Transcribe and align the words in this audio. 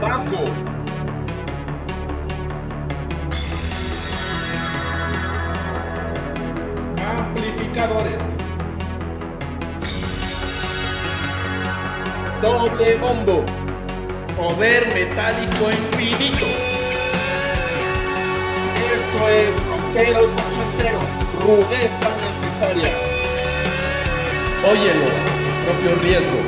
Bajo. 0.00 0.44
Amplificadores. 7.04 8.22
Doble 12.40 12.96
bombo. 12.98 13.44
Poder 14.36 14.94
metálico 14.94 15.70
infinito. 15.72 16.46
Esto 18.94 19.28
es 19.30 19.50
Rockeros 19.66 20.30
Ochenteros. 20.30 21.02
Rudeza 21.42 22.10
necesaria. 22.22 23.13
Óyelo, 24.66 25.06
propio 25.66 25.94
riesgo. 26.02 26.38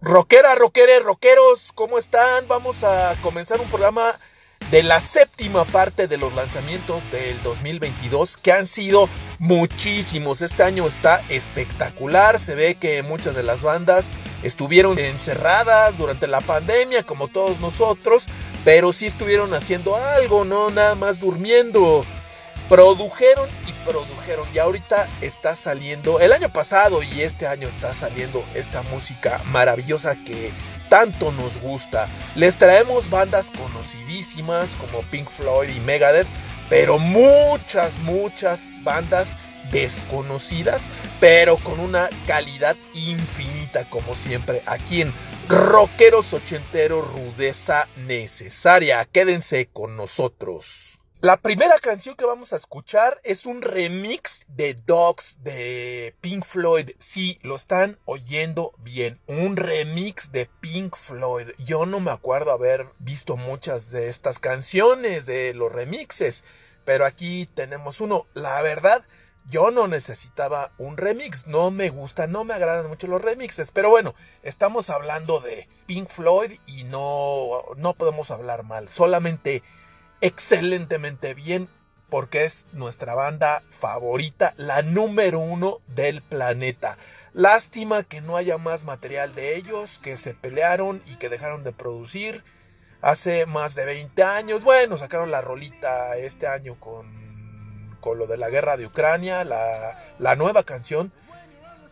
Rockera, 0.00 0.54
rockere, 0.56 0.98
rockeros, 1.00 1.70
¿cómo 1.74 1.96
están? 1.98 2.48
Vamos 2.48 2.82
a 2.82 3.14
comenzar 3.22 3.60
un 3.60 3.68
programa 3.68 4.18
de 4.70 4.82
la 4.82 5.00
séptima 5.00 5.64
parte 5.64 6.08
de 6.08 6.18
los 6.18 6.34
lanzamientos 6.34 7.02
del 7.10 7.40
2022 7.42 8.36
que 8.36 8.52
han 8.52 8.66
sido 8.66 9.08
muchísimos. 9.38 10.42
Este 10.42 10.62
año 10.62 10.86
está 10.86 11.22
espectacular. 11.28 12.38
Se 12.38 12.54
ve 12.54 12.74
que 12.74 13.02
muchas 13.02 13.34
de 13.34 13.42
las 13.42 13.62
bandas 13.62 14.10
estuvieron 14.42 14.98
encerradas 14.98 15.96
durante 15.96 16.26
la 16.26 16.40
pandemia 16.40 17.02
como 17.02 17.28
todos 17.28 17.60
nosotros, 17.60 18.26
pero 18.64 18.92
sí 18.92 19.06
estuvieron 19.06 19.54
haciendo 19.54 19.96
algo, 19.96 20.44
no 20.44 20.70
nada 20.70 20.94
más 20.94 21.20
durmiendo. 21.20 22.04
Produjeron 22.68 23.48
y 23.66 23.72
produjeron 23.88 24.46
y 24.52 24.58
ahorita 24.58 25.08
está 25.22 25.54
saliendo, 25.54 26.20
el 26.20 26.32
año 26.32 26.52
pasado 26.52 27.02
y 27.02 27.22
este 27.22 27.46
año 27.46 27.66
está 27.66 27.94
saliendo 27.94 28.44
esta 28.54 28.82
música 28.82 29.40
maravillosa 29.46 30.16
que 30.26 30.52
tanto 30.90 31.32
nos 31.32 31.58
gusta. 31.58 32.08
Les 32.34 32.56
traemos 32.56 33.08
bandas 33.08 33.50
conocidísimas 33.50 34.76
como 34.76 35.02
Pink 35.10 35.30
Floyd 35.30 35.70
y 35.70 35.80
Megadeth, 35.80 36.26
pero 36.68 36.98
muchas, 36.98 37.98
muchas 38.00 38.68
bandas 38.82 39.38
desconocidas, 39.70 40.88
pero 41.20 41.56
con 41.56 41.80
una 41.80 42.10
calidad 42.26 42.76
infinita 42.92 43.88
como 43.88 44.14
siempre 44.14 44.62
aquí 44.66 45.02
en 45.02 45.14
Rockeros 45.48 46.34
Ochenteros 46.34 47.10
Rudeza 47.12 47.88
Necesaria. 47.96 49.06
Quédense 49.06 49.68
con 49.72 49.96
nosotros. 49.96 50.97
La 51.20 51.36
primera 51.36 51.76
canción 51.80 52.14
que 52.14 52.24
vamos 52.24 52.52
a 52.52 52.56
escuchar 52.56 53.20
es 53.24 53.44
un 53.44 53.60
remix 53.60 54.44
de 54.46 54.74
Dogs 54.74 55.38
de 55.42 56.14
Pink 56.20 56.44
Floyd. 56.44 56.90
Sí, 57.00 57.40
lo 57.42 57.56
están 57.56 57.98
oyendo 58.04 58.70
bien. 58.78 59.20
Un 59.26 59.56
remix 59.56 60.30
de 60.30 60.48
Pink 60.60 60.94
Floyd. 60.94 61.48
Yo 61.58 61.86
no 61.86 61.98
me 61.98 62.12
acuerdo 62.12 62.52
haber 62.52 62.86
visto 63.00 63.36
muchas 63.36 63.90
de 63.90 64.08
estas 64.08 64.38
canciones, 64.38 65.26
de 65.26 65.54
los 65.54 65.72
remixes. 65.72 66.44
Pero 66.84 67.04
aquí 67.04 67.46
tenemos 67.52 68.00
uno. 68.00 68.28
La 68.34 68.62
verdad, 68.62 69.04
yo 69.50 69.72
no 69.72 69.88
necesitaba 69.88 70.70
un 70.78 70.96
remix. 70.96 71.48
No 71.48 71.72
me 71.72 71.88
gusta, 71.88 72.28
no 72.28 72.44
me 72.44 72.54
agradan 72.54 72.86
mucho 72.86 73.08
los 73.08 73.20
remixes. 73.20 73.72
Pero 73.72 73.90
bueno, 73.90 74.14
estamos 74.44 74.88
hablando 74.88 75.40
de 75.40 75.68
Pink 75.86 76.10
Floyd 76.10 76.52
y 76.66 76.84
no, 76.84 77.64
no 77.76 77.94
podemos 77.94 78.30
hablar 78.30 78.62
mal. 78.62 78.88
Solamente 78.88 79.64
excelentemente 80.20 81.34
bien 81.34 81.68
porque 82.08 82.44
es 82.44 82.64
nuestra 82.72 83.14
banda 83.14 83.62
favorita, 83.68 84.54
la 84.56 84.82
número 84.82 85.38
uno 85.38 85.80
del 85.88 86.22
planeta. 86.22 86.96
Lástima 87.34 88.02
que 88.02 88.20
no 88.20 88.36
haya 88.36 88.56
más 88.56 88.84
material 88.84 89.34
de 89.34 89.56
ellos, 89.56 89.98
que 89.98 90.16
se 90.16 90.34
pelearon 90.34 91.02
y 91.06 91.16
que 91.16 91.28
dejaron 91.28 91.64
de 91.64 91.72
producir 91.72 92.42
hace 93.02 93.46
más 93.46 93.74
de 93.74 93.84
20 93.84 94.22
años. 94.22 94.64
Bueno, 94.64 94.96
sacaron 94.96 95.30
la 95.30 95.42
rolita 95.42 96.16
este 96.16 96.46
año 96.46 96.80
con, 96.80 97.06
con 98.00 98.18
lo 98.18 98.26
de 98.26 98.38
la 98.38 98.48
guerra 98.48 98.76
de 98.76 98.86
Ucrania, 98.86 99.44
la, 99.44 100.14
la 100.18 100.34
nueva 100.34 100.64
canción. 100.64 101.12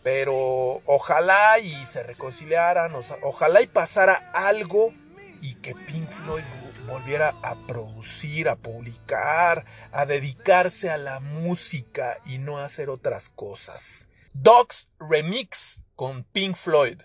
Pero 0.02 0.82
ojalá 0.86 1.58
y 1.58 1.84
se 1.84 2.04
reconciliaran, 2.04 2.92
ojalá 3.22 3.60
y 3.60 3.66
pasara 3.66 4.30
algo 4.32 4.94
y 5.42 5.54
que 5.54 5.74
Pink 5.74 6.08
Floyd 6.08 6.44
volviera 6.86 7.34
a 7.42 7.54
producir, 7.66 8.48
a 8.48 8.56
publicar, 8.56 9.64
a 9.92 10.06
dedicarse 10.06 10.90
a 10.90 10.96
la 10.96 11.20
música 11.20 12.18
y 12.24 12.38
no 12.38 12.58
a 12.58 12.64
hacer 12.64 12.88
otras 12.88 13.28
cosas. 13.28 14.08
Dogs 14.32 14.88
Remix 14.98 15.80
con 15.94 16.24
Pink 16.24 16.56
Floyd. 16.56 17.00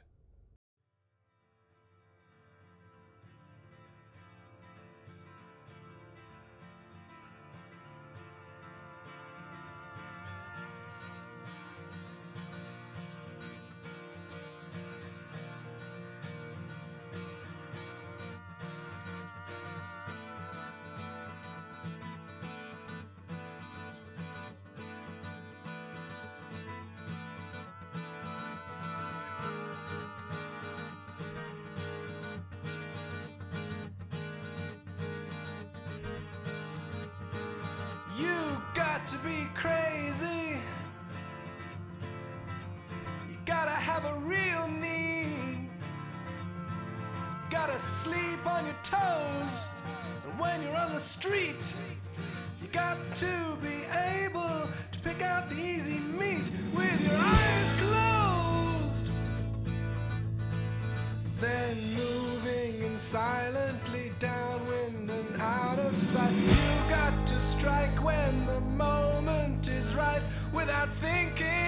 To 39.12 39.18
be 39.18 39.46
crazy. 39.54 40.58
You 43.30 43.38
gotta 43.46 43.72
have 43.72 44.06
a 44.06 44.14
real 44.20 44.70
need. 44.70 45.70
Gotta 47.50 47.78
sleep 47.78 48.46
on 48.46 48.66
your 48.66 48.76
toes. 48.84 49.54
And 50.24 50.40
when 50.40 50.62
you're 50.64 50.78
on 50.78 50.94
the 50.94 51.00
street, 51.02 51.74
you 52.62 52.70
got 52.72 52.98
to 53.16 53.58
be 53.62 53.84
able 53.92 54.70
to 54.94 55.00
pick 55.04 55.22
out 55.22 55.50
the 55.50 55.58
easy 55.58 56.00
meat 56.00 56.50
with 56.74 57.02
your 57.06 57.18
eyes 57.18 57.72
closed. 57.82 59.12
Then 61.42 61.76
moving 61.98 62.84
in 62.84 62.98
silently 62.98 64.14
downwind 64.20 65.10
and 65.10 65.42
out 65.42 65.80
of 65.80 65.98
sight. 65.98 66.32
You 66.32 66.90
got 66.90 67.28
to 67.28 67.36
strike 67.58 68.02
when 68.02 68.46
the 68.46 68.51
moment 68.82 69.68
is 69.68 69.94
right 69.96 70.24
without 70.54 70.90
thinking. 70.92 71.61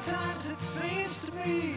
Sometimes 0.00 0.50
it 0.50 0.60
seems 0.60 1.22
to 1.24 1.32
me 1.36 1.75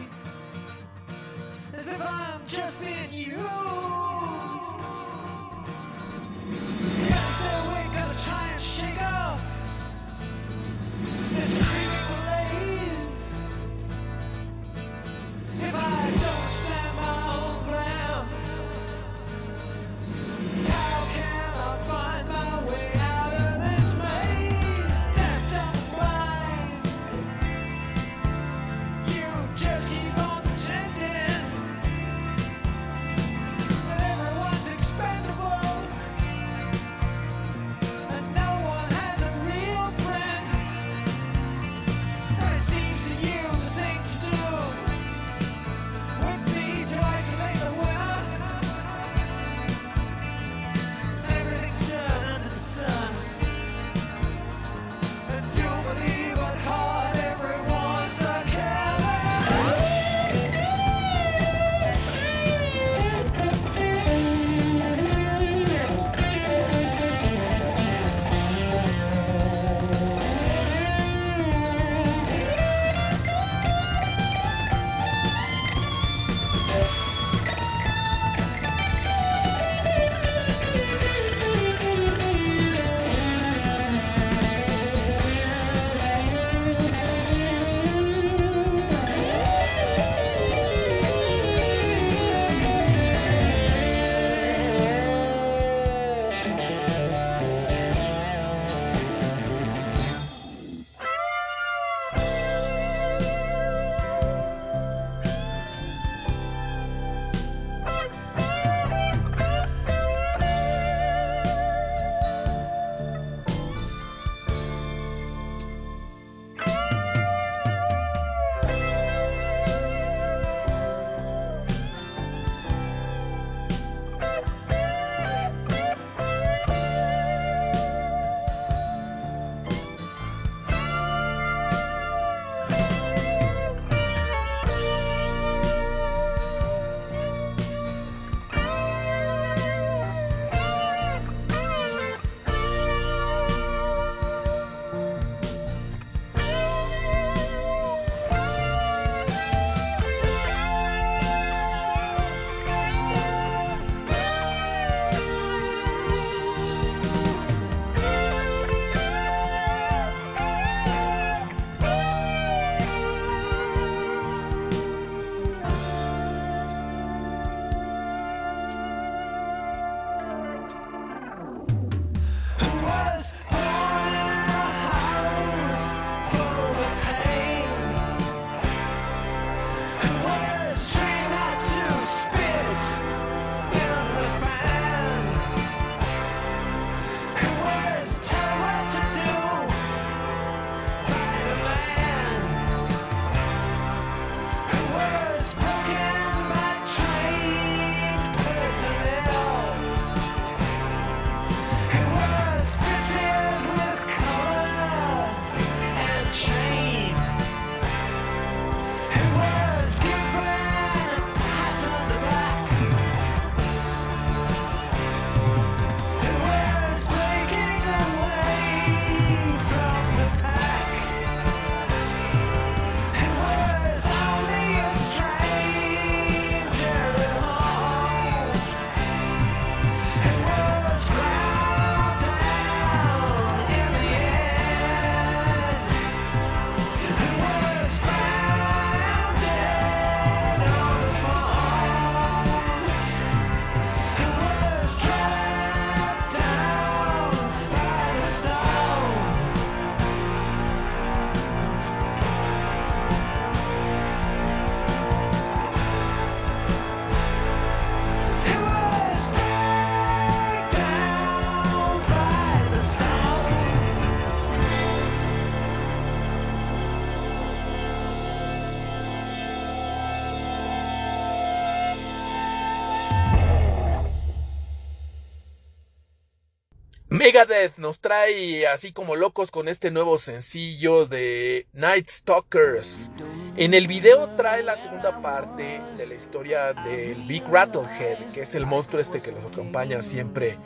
Megadeth 277.20 277.76
nos 277.76 278.00
trae 278.00 278.66
así 278.66 278.92
como 278.92 279.14
locos 279.14 279.50
con 279.50 279.68
este 279.68 279.90
nuevo 279.90 280.16
sencillo 280.16 281.04
de 281.04 281.66
Night 281.74 282.08
Stalkers. 282.08 283.10
En 283.58 283.74
el 283.74 283.88
video 283.88 284.34
trae 284.36 284.62
la 284.62 284.74
segunda 284.74 285.20
parte 285.20 285.82
de 285.98 286.06
la 286.06 286.14
historia 286.14 286.72
del 286.72 287.22
Big 287.24 287.44
Rattlehead, 287.46 288.32
que 288.32 288.40
es 288.40 288.54
el 288.54 288.64
monstruo 288.64 289.02
este 289.02 289.20
que 289.20 289.32
los 289.32 289.44
acompaña 289.44 290.00
siempre 290.00 290.56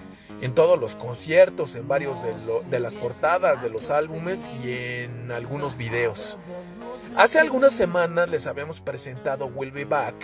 en 0.42 0.54
todos 0.54 0.78
los 0.78 0.94
conciertos, 0.94 1.74
en 1.74 1.88
varios 1.88 2.22
de, 2.22 2.32
de 2.70 2.78
las 2.78 2.94
portadas 2.94 3.60
de 3.60 3.68
los 3.68 3.90
álbumes 3.90 4.46
y 4.62 4.74
en 5.02 5.32
algunos 5.32 5.76
videos. 5.76 6.38
Hace 7.16 7.40
algunas 7.40 7.72
semanas 7.72 8.30
les 8.30 8.46
habíamos 8.46 8.80
presentado 8.80 9.46
Will 9.46 9.72
Be 9.72 9.86
Back, 9.86 10.14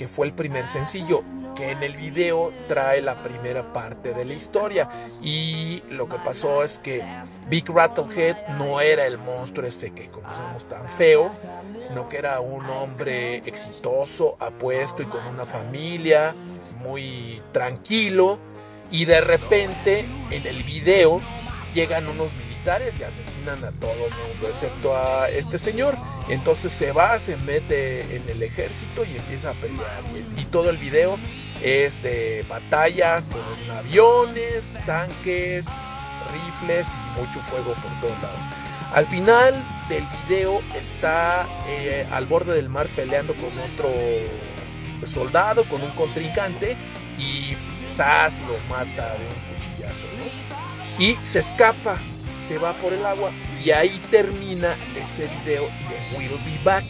que 0.00 0.08
fue 0.08 0.28
el 0.28 0.32
primer 0.32 0.66
sencillo, 0.66 1.22
que 1.54 1.72
en 1.72 1.82
el 1.82 1.94
video 1.94 2.54
trae 2.66 3.02
la 3.02 3.22
primera 3.22 3.70
parte 3.70 4.14
de 4.14 4.24
la 4.24 4.32
historia. 4.32 4.88
Y 5.20 5.82
lo 5.90 6.08
que 6.08 6.16
pasó 6.16 6.64
es 6.64 6.78
que 6.78 7.04
Big 7.50 7.68
Rattlehead 7.68 8.48
no 8.56 8.80
era 8.80 9.04
el 9.04 9.18
monstruo 9.18 9.68
este 9.68 9.90
que 9.90 10.08
conocemos 10.08 10.66
tan 10.66 10.88
feo, 10.88 11.30
sino 11.76 12.08
que 12.08 12.16
era 12.16 12.40
un 12.40 12.64
hombre 12.70 13.42
exitoso, 13.44 14.38
apuesto 14.40 15.02
y 15.02 15.04
con 15.04 15.22
una 15.26 15.44
familia, 15.44 16.34
muy 16.82 17.42
tranquilo. 17.52 18.38
Y 18.90 19.04
de 19.04 19.20
repente 19.20 20.06
en 20.30 20.46
el 20.46 20.62
video 20.62 21.20
llegan 21.74 22.08
unos 22.08 22.30
militares 22.60 22.94
y 23.00 23.04
asesinan 23.04 23.64
a 23.64 23.72
todo 23.72 23.92
el 23.92 23.98
mundo, 23.98 24.48
excepto 24.48 24.96
a 24.96 25.28
este 25.28 25.58
señor. 25.58 25.96
Entonces 26.28 26.72
se 26.72 26.92
va, 26.92 27.18
se 27.18 27.36
mete 27.38 28.16
en 28.16 28.28
el 28.28 28.42
ejército 28.42 29.04
y 29.04 29.16
empieza 29.16 29.50
a 29.50 29.54
pelear. 29.54 30.02
Y, 30.36 30.44
todo 30.44 30.70
el 30.70 30.76
video 30.78 31.18
es 31.62 32.02
de 32.02 32.44
batallas 32.48 33.24
con 33.24 33.76
aviones, 33.76 34.72
tanques, 34.84 35.64
rifles 36.32 36.88
y 36.88 37.20
mucho 37.20 37.40
fuego 37.40 37.74
por 37.74 38.00
todos 38.00 38.22
lados. 38.22 38.44
Al 38.92 39.06
final 39.06 39.54
del 39.88 40.04
video 40.26 40.60
está 40.74 41.46
eh, 41.68 42.06
al 42.10 42.26
borde 42.26 42.54
del 42.54 42.68
mar 42.68 42.88
peleando 42.96 43.34
con 43.34 43.50
otro 43.60 43.94
soldado, 45.06 45.62
con 45.64 45.80
un 45.82 45.90
contrincante 45.92 46.76
y 47.16 47.54
Sass 47.84 48.40
lo 48.40 48.58
mata 48.68 49.14
de 49.14 49.24
un 49.24 49.54
cuchillazo, 49.54 50.06
¿no? 50.18 50.98
Y 50.98 51.16
se 51.22 51.38
escapa, 51.38 51.98
va 52.58 52.72
por 52.74 52.92
el 52.92 53.04
agua 53.04 53.30
y 53.64 53.70
ahí 53.70 54.00
termina 54.10 54.76
ese 54.96 55.28
video 55.42 55.64
de 55.88 56.16
Will 56.16 56.38
Be 56.44 56.60
Back. 56.64 56.84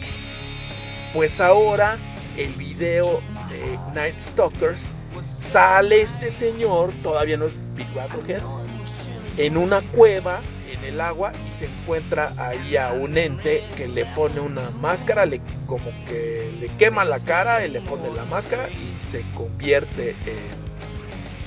Pues 1.13 1.41
ahora 1.41 1.99
el 2.37 2.53
video 2.53 3.21
de 3.49 3.77
Night 3.93 4.19
Stalkers 4.19 4.91
sale 5.21 6.01
este 6.01 6.31
señor, 6.31 6.93
todavía 7.03 7.37
no 7.37 7.45
es 7.47 7.53
Big 7.75 7.87
Rattlehead, 7.95 8.41
en 9.37 9.57
una 9.57 9.81
cueva 9.81 10.41
en 10.71 10.83
el 10.85 11.01
agua 11.01 11.31
y 11.47 11.51
se 11.51 11.65
encuentra 11.65 12.33
ahí 12.37 12.77
a 12.77 12.93
un 12.93 13.17
ente 13.17 13.63
que 13.75 13.87
le 13.87 14.05
pone 14.05 14.39
una 14.39 14.69
máscara, 14.71 15.25
le, 15.25 15.41
como 15.65 15.91
que 16.07 16.51
le 16.59 16.67
quema 16.77 17.03
la 17.03 17.19
cara 17.19 17.65
y 17.65 17.69
le 17.69 17.81
pone 17.81 18.09
la 18.15 18.23
máscara 18.25 18.69
y 18.69 18.97
se 18.99 19.23
convierte 19.33 20.15
en 20.25 20.60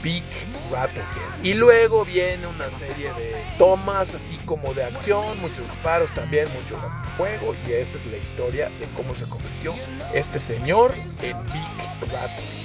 Big 0.04 0.22
Rattlehead. 0.70 1.42
Y 1.42 1.54
luego 1.54 2.04
viene 2.04 2.46
una 2.46 2.68
serie 2.68 3.12
de 3.14 3.34
tomas 3.58 4.14
así 4.14 4.38
como 4.44 4.72
de 4.74 4.84
acción, 4.84 5.40
muchos 5.40 5.66
disparos 5.70 6.12
también, 6.14 6.46
mucho 6.52 6.78
fuego 7.16 7.56
y 7.66 7.72
esa 7.72 7.96
es 7.96 8.06
la 8.06 8.18
historia 8.18 8.68
de 8.78 8.86
cómo 8.94 9.14
se 9.16 9.24
convirtió 9.24 9.74
este 10.12 10.38
señor 10.38 10.94
en 11.22 11.42
Big 11.46 12.12
Rattlehead. 12.12 12.64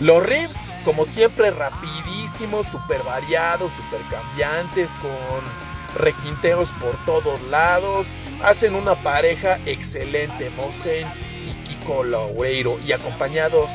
Los 0.00 0.24
riffs, 0.24 0.68
como 0.84 1.06
siempre, 1.06 1.50
rapidísimos, 1.50 2.66
super 2.66 3.02
variados, 3.02 3.72
super 3.72 4.00
cambiantes, 4.10 4.90
con 5.00 6.02
requinteos 6.02 6.70
por 6.72 7.02
todos 7.06 7.40
lados. 7.44 8.14
Hacen 8.42 8.74
una 8.74 8.94
pareja 9.02 9.58
excelente, 9.64 10.50
Mustaine 10.50 11.10
y 11.48 11.54
Kiko 11.66 12.04
Loureiro, 12.04 12.78
y 12.86 12.92
acompañados 12.92 13.72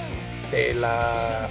de 0.52 0.76
la, 0.76 1.50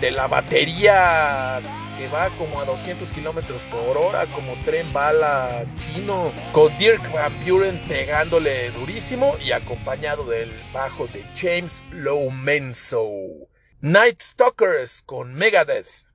de 0.00 0.10
la 0.10 0.26
batería 0.26 1.60
que 1.98 2.08
va 2.08 2.30
como 2.30 2.60
a 2.60 2.64
200 2.64 3.10
kilómetros 3.10 3.60
por 3.70 3.96
hora, 3.96 4.26
como 4.26 4.54
tren 4.64 4.92
bala 4.92 5.64
chino, 5.76 6.32
con 6.52 6.76
Dirk 6.78 7.12
Van 7.12 7.32
Buren 7.44 7.82
pegándole 7.88 8.70
durísimo 8.70 9.36
y 9.44 9.50
acompañado 9.50 10.24
del 10.24 10.52
bajo 10.72 11.08
de 11.08 11.24
James 11.34 11.82
Lomenso. 11.90 13.08
Night 13.80 14.20
Stalkers 14.22 15.02
con 15.02 15.34
Megadeth. 15.34 16.07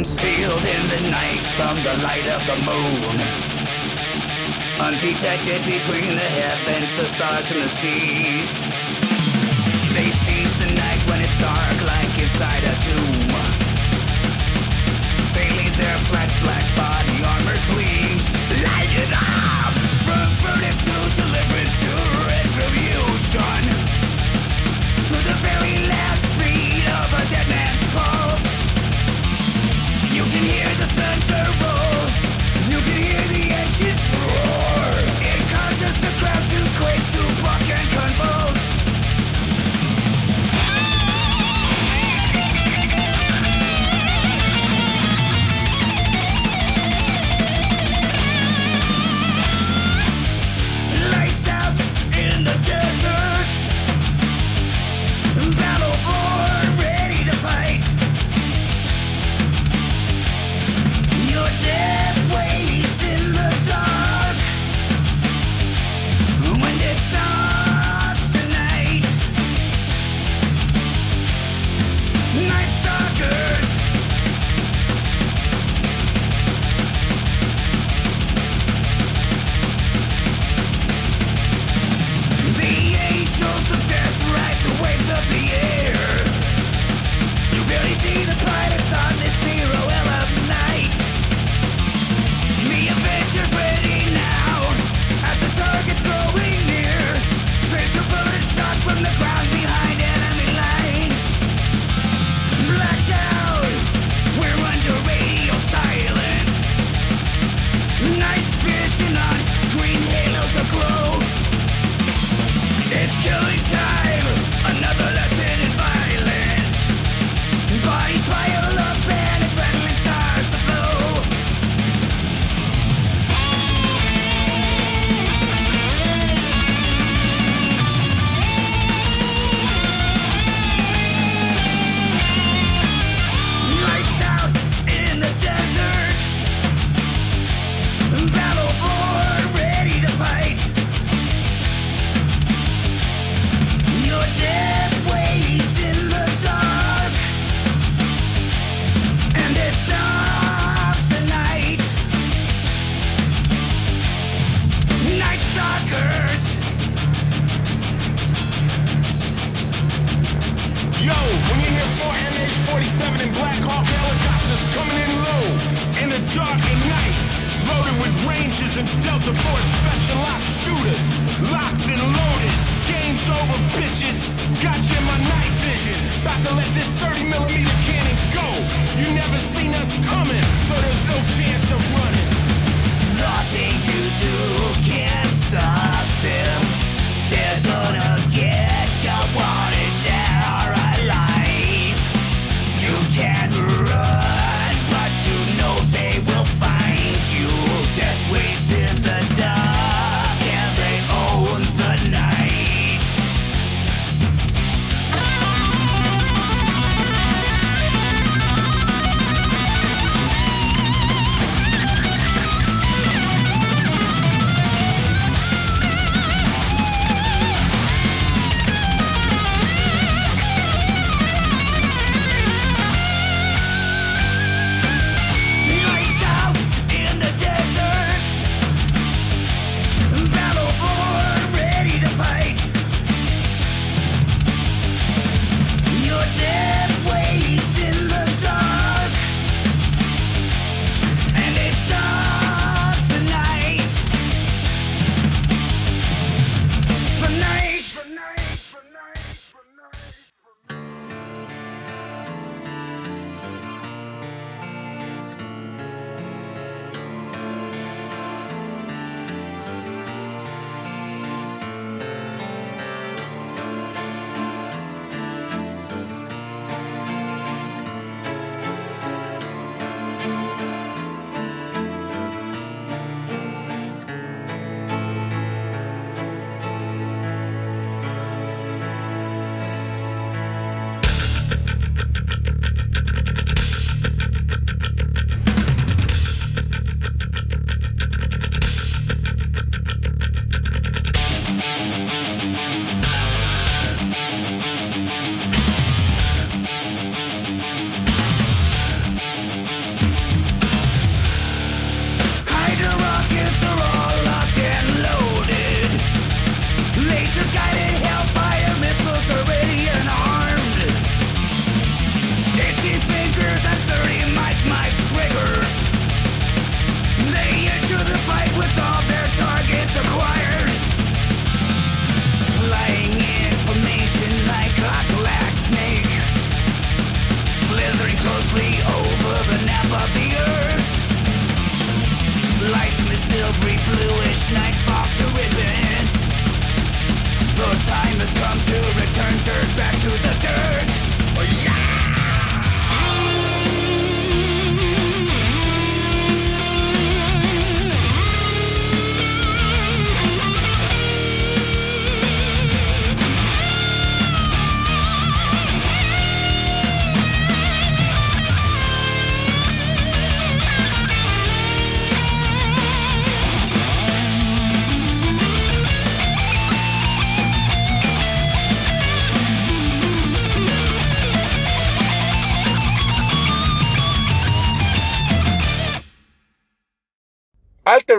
Concealed 0.00 0.64
in 0.64 0.88
the 0.88 1.10
night 1.10 1.42
from 1.58 1.76
the 1.84 1.94
light 2.02 2.26
of 2.28 2.40
the 2.46 2.56
moon. 2.64 3.16
Undetected 4.80 5.60
between 5.66 6.16
the 6.16 6.30
heavens, 6.40 6.90
the 6.96 7.04
stars, 7.04 7.50
and 7.50 7.60
the 7.60 7.68
seas. 7.68 8.50
They 9.92 10.10
seize 10.24 10.56
the 10.58 10.72
night 10.74 11.02
when 11.06 11.20
it's 11.20 11.36
dark, 11.36 11.76
like 11.84 12.18
inside 12.18 12.64
a 12.64 12.74
tomb. 12.80 13.36
Failing 15.34 15.70
their 15.72 15.98
flat 16.08 16.32
black 16.40 16.64
body 16.74 17.22
armor 17.22 17.60
gleams. 17.68 18.24
Light 18.64 18.98
it 18.98 19.12
up! 19.12 19.39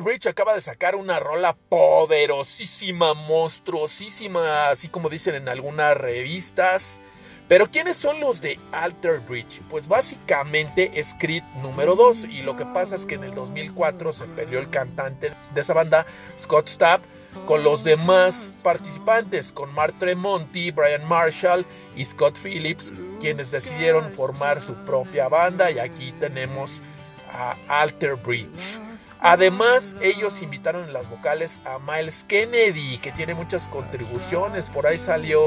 Bridge 0.02 0.28
acaba 0.28 0.54
de 0.54 0.62
sacar 0.62 0.96
una 0.96 1.20
rola 1.20 1.56
poderosísima, 1.70 3.14
monstruosísima, 3.14 4.70
así 4.70 4.90
como 4.90 5.10
dicen 5.10 5.36
en 5.36 5.50
algunas 5.50 5.96
revistas. 5.96 7.02
Pero 7.48 7.70
¿quiénes 7.70 7.98
son 7.98 8.20
los 8.20 8.40
de 8.40 8.58
Alter 8.72 9.20
Bridge? 9.20 9.62
Pues 9.70 9.88
básicamente 9.88 10.92
Creed 11.20 11.44
número 11.62 11.96
2 11.96 12.26
y 12.26 12.44
lo 12.44 12.56
que 12.56 12.66
pasa 12.66 12.96
es 12.96 13.06
que 13.06 13.16
en 13.16 13.26
el 13.26 13.36
2004 13.36 14.14
se 14.14 14.26
peleó 14.26 14.60
el 14.60 14.70
cantante 14.70 15.34
de 15.54 15.62
esa 15.62 15.74
banda, 15.74 16.06
Scott 16.38 16.70
Stapp, 16.70 17.04
con 17.46 17.64
los 17.64 17.84
demás 17.84 18.54
participantes, 18.64 19.52
con 19.52 19.74
Mark 19.74 19.94
Tremonti, 20.00 20.72
Brian 20.72 21.06
Marshall 21.08 21.66
y 21.96 22.06
Scott 22.06 22.38
Phillips, 22.42 22.94
quienes 23.20 23.52
decidieron 23.52 24.10
formar 24.12 24.62
su 24.62 24.74
propia 24.86 25.28
banda 25.28 25.70
y 25.72 25.80
aquí 25.80 26.14
tenemos 26.20 26.82
a 27.34 27.58
Alter 27.68 28.16
Bridge. 28.16 28.80
Además, 29.24 29.96
ellos 30.02 30.42
invitaron 30.42 30.86
en 30.86 30.94
las 30.94 31.08
vocales 31.08 31.62
a 31.66 31.78
Miles 31.80 32.24
Kennedy, 32.28 32.98
que 32.98 33.12
tiene 33.12 33.36
muchas 33.36 33.68
contribuciones. 33.68 34.70
Por 34.72 34.88
ahí 34.88 34.98
salió 34.98 35.40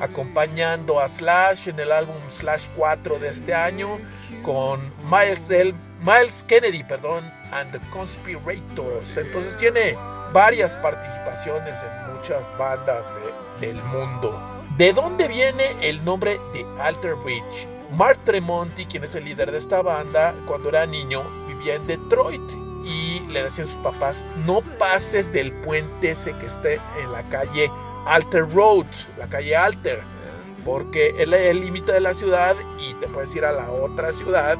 acompañando 0.00 1.00
a 1.00 1.08
Slash 1.08 1.68
en 1.68 1.80
el 1.80 1.90
álbum 1.90 2.14
Slash 2.28 2.68
4 2.76 3.18
de 3.18 3.28
este 3.28 3.54
año, 3.54 3.98
con 4.42 4.80
Miles, 5.10 5.48
del- 5.48 5.74
Miles 6.00 6.44
Kennedy, 6.46 6.84
perdón, 6.84 7.24
and 7.52 7.72
the 7.72 7.80
Conspirators. 7.90 9.16
Entonces 9.16 9.56
tiene 9.56 9.96
varias 10.32 10.76
participaciones 10.76 11.82
en 11.82 12.14
muchas 12.14 12.56
bandas 12.56 13.12
de- 13.60 13.66
del 13.66 13.82
mundo. 13.84 14.40
¿De 14.76 14.92
dónde 14.92 15.26
viene 15.26 15.76
el 15.86 16.04
nombre 16.04 16.40
de 16.54 16.64
Alter 16.80 17.16
Bridge? 17.16 17.68
Mark 17.90 18.18
Tremonti, 18.24 18.86
quien 18.86 19.04
es 19.04 19.14
el 19.16 19.24
líder 19.24 19.50
de 19.50 19.58
esta 19.58 19.82
banda, 19.82 20.34
cuando 20.46 20.68
era 20.70 20.86
niño 20.86 21.24
vivía 21.48 21.74
en 21.74 21.86
Detroit 21.86 22.40
y 22.84 23.20
le 23.28 23.44
decían 23.44 23.66
a 23.66 23.70
sus 23.70 23.82
papás, 23.82 24.24
no 24.46 24.60
pases 24.78 25.32
del 25.32 25.52
puente 25.52 26.10
ese 26.10 26.32
que 26.38 26.46
esté 26.46 26.80
en 27.00 27.12
la 27.12 27.22
calle 27.28 27.70
Alter 28.06 28.50
Road, 28.52 28.86
la 29.18 29.28
calle 29.28 29.56
Alter, 29.56 30.00
porque 30.64 31.14
es 31.18 31.30
el 31.32 31.60
límite 31.60 31.92
de 31.92 32.00
la 32.00 32.14
ciudad 32.14 32.56
y 32.78 32.94
te 32.94 33.08
puedes 33.08 33.34
ir 33.34 33.44
a 33.44 33.52
la 33.52 33.70
otra 33.70 34.12
ciudad 34.12 34.58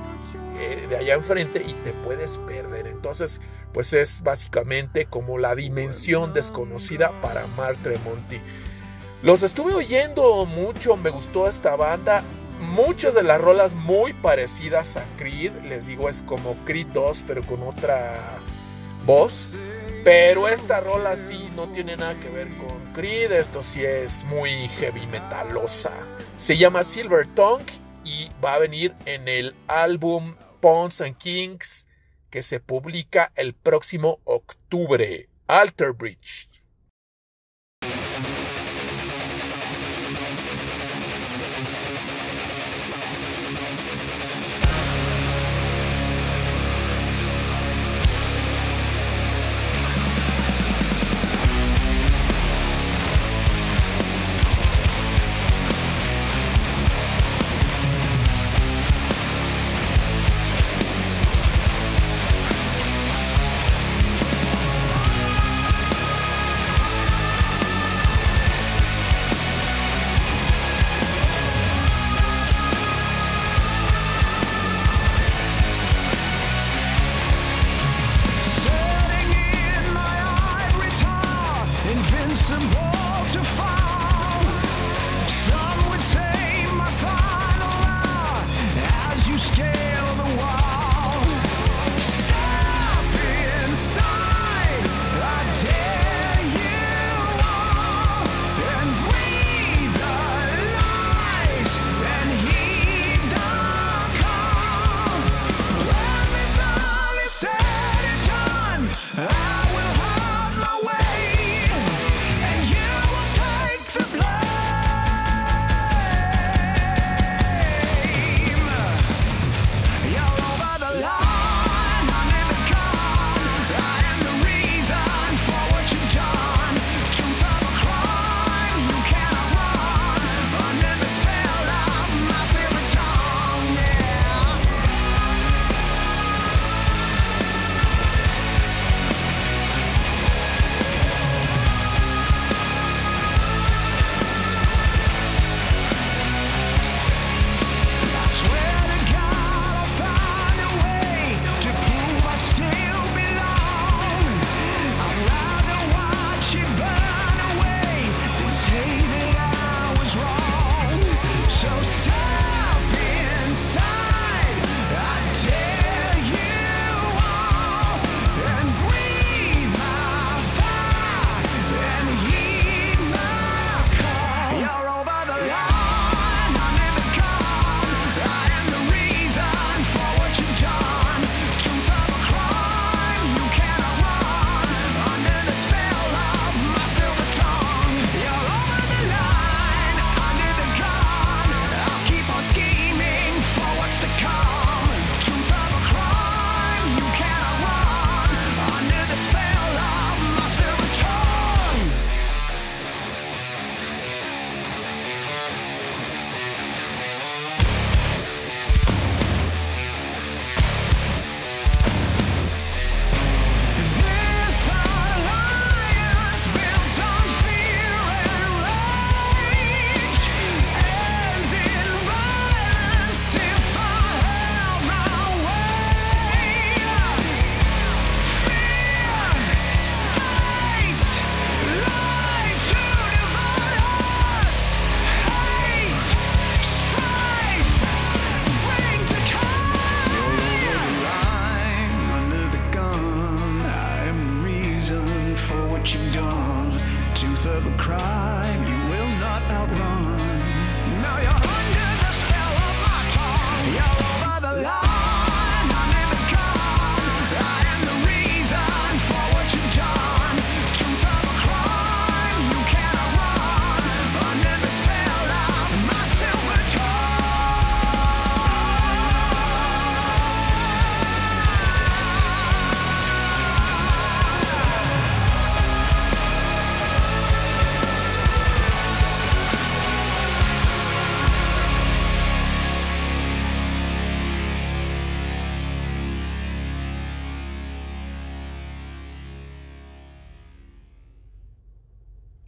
eh, 0.59 0.87
de 0.89 0.97
allá 0.97 1.15
enfrente 1.15 1.63
y 1.67 1.73
te 1.85 1.93
puedes 1.93 2.39
perder. 2.39 2.87
Entonces, 2.87 3.41
pues 3.73 3.93
es 3.93 4.23
básicamente 4.23 5.07
como 5.07 5.39
la 5.39 5.55
dimensión 5.55 6.33
desconocida 6.33 7.11
para 7.21 7.47
Mark 7.57 7.79
Tremonti. 7.83 8.41
Los 9.23 9.43
estuve 9.43 9.73
oyendo 9.73 10.45
mucho, 10.47 10.97
me 10.97 11.11
gustó 11.11 11.49
esta 11.49 11.77
banda. 11.77 12.23
Muchas 12.71 13.15
de 13.15 13.23
las 13.23 13.41
rolas 13.41 13.75
muy 13.75 14.13
parecidas 14.13 14.97
a 14.97 15.05
Creed, 15.19 15.53
les 15.65 15.87
digo, 15.87 16.09
es 16.09 16.23
como 16.23 16.57
Creed 16.65 16.87
2, 16.95 17.25
pero 17.27 17.43
con 17.43 17.63
otra 17.63 18.19
voz. 19.05 19.49
Pero 20.05 20.49
esta 20.49 20.81
rola 20.81 21.17
sí 21.17 21.49
no 21.55 21.69
tiene 21.69 21.97
nada 21.97 22.15
que 22.19 22.29
ver 22.29 22.49
con 22.57 22.93
Creed, 22.93 23.33
esto 23.33 23.63
sí 23.63 23.85
es 23.85 24.25
muy 24.25 24.69
heavy 24.79 25.07
metalosa. 25.07 25.93
Se 26.37 26.57
llama 26.57 26.83
Silver 26.83 27.27
Tongue 27.27 27.67
y 28.05 28.31
va 28.43 28.55
a 28.55 28.59
venir 28.59 28.95
en 29.07 29.29
el 29.29 29.55
álbum 29.69 30.35
Pawns 30.61 31.01
and 31.01 31.17
Kings 31.17 31.87
que 32.31 32.43
se 32.43 32.61
publica 32.61 33.33
el 33.37 33.53
próximo 33.55 34.19
octubre. 34.25 35.29
Alter 35.47 35.93
Bridge. 35.93 36.52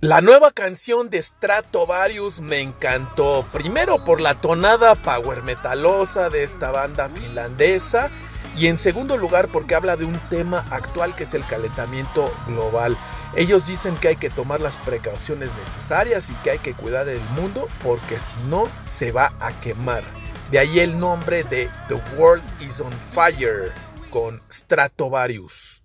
La 0.04 0.20
nueva 0.20 0.50
canción 0.50 1.08
de 1.08 1.22
Stratovarius 1.22 2.42
me 2.42 2.60
encantó. 2.60 3.48
Primero 3.54 4.04
por 4.04 4.20
la 4.20 4.34
tonada 4.34 4.96
power 4.96 5.42
metalosa 5.44 6.28
de 6.28 6.44
esta 6.44 6.70
banda 6.70 7.08
finlandesa. 7.08 8.10
Y 8.54 8.66
en 8.66 8.76
segundo 8.76 9.16
lugar 9.16 9.48
porque 9.48 9.74
habla 9.74 9.96
de 9.96 10.04
un 10.04 10.18
tema 10.28 10.62
actual 10.68 11.16
que 11.16 11.22
es 11.22 11.32
el 11.32 11.42
calentamiento 11.46 12.30
global. 12.46 12.98
Ellos 13.34 13.66
dicen 13.66 13.96
que 13.96 14.08
hay 14.08 14.16
que 14.16 14.28
tomar 14.28 14.60
las 14.60 14.76
precauciones 14.76 15.48
necesarias 15.54 16.28
y 16.28 16.34
que 16.34 16.50
hay 16.50 16.58
que 16.58 16.74
cuidar 16.74 17.08
el 17.08 17.22
mundo 17.30 17.66
porque 17.82 18.20
si 18.20 18.36
no 18.50 18.68
se 18.86 19.10
va 19.10 19.32
a 19.40 19.58
quemar. 19.62 20.04
De 20.50 20.58
ahí 20.58 20.80
el 20.80 20.98
nombre 20.98 21.44
de 21.44 21.70
The 21.88 21.94
World 22.18 22.44
is 22.60 22.78
on 22.78 22.92
Fire 22.92 23.72
con 24.10 24.38
Stratovarius. 24.52 25.83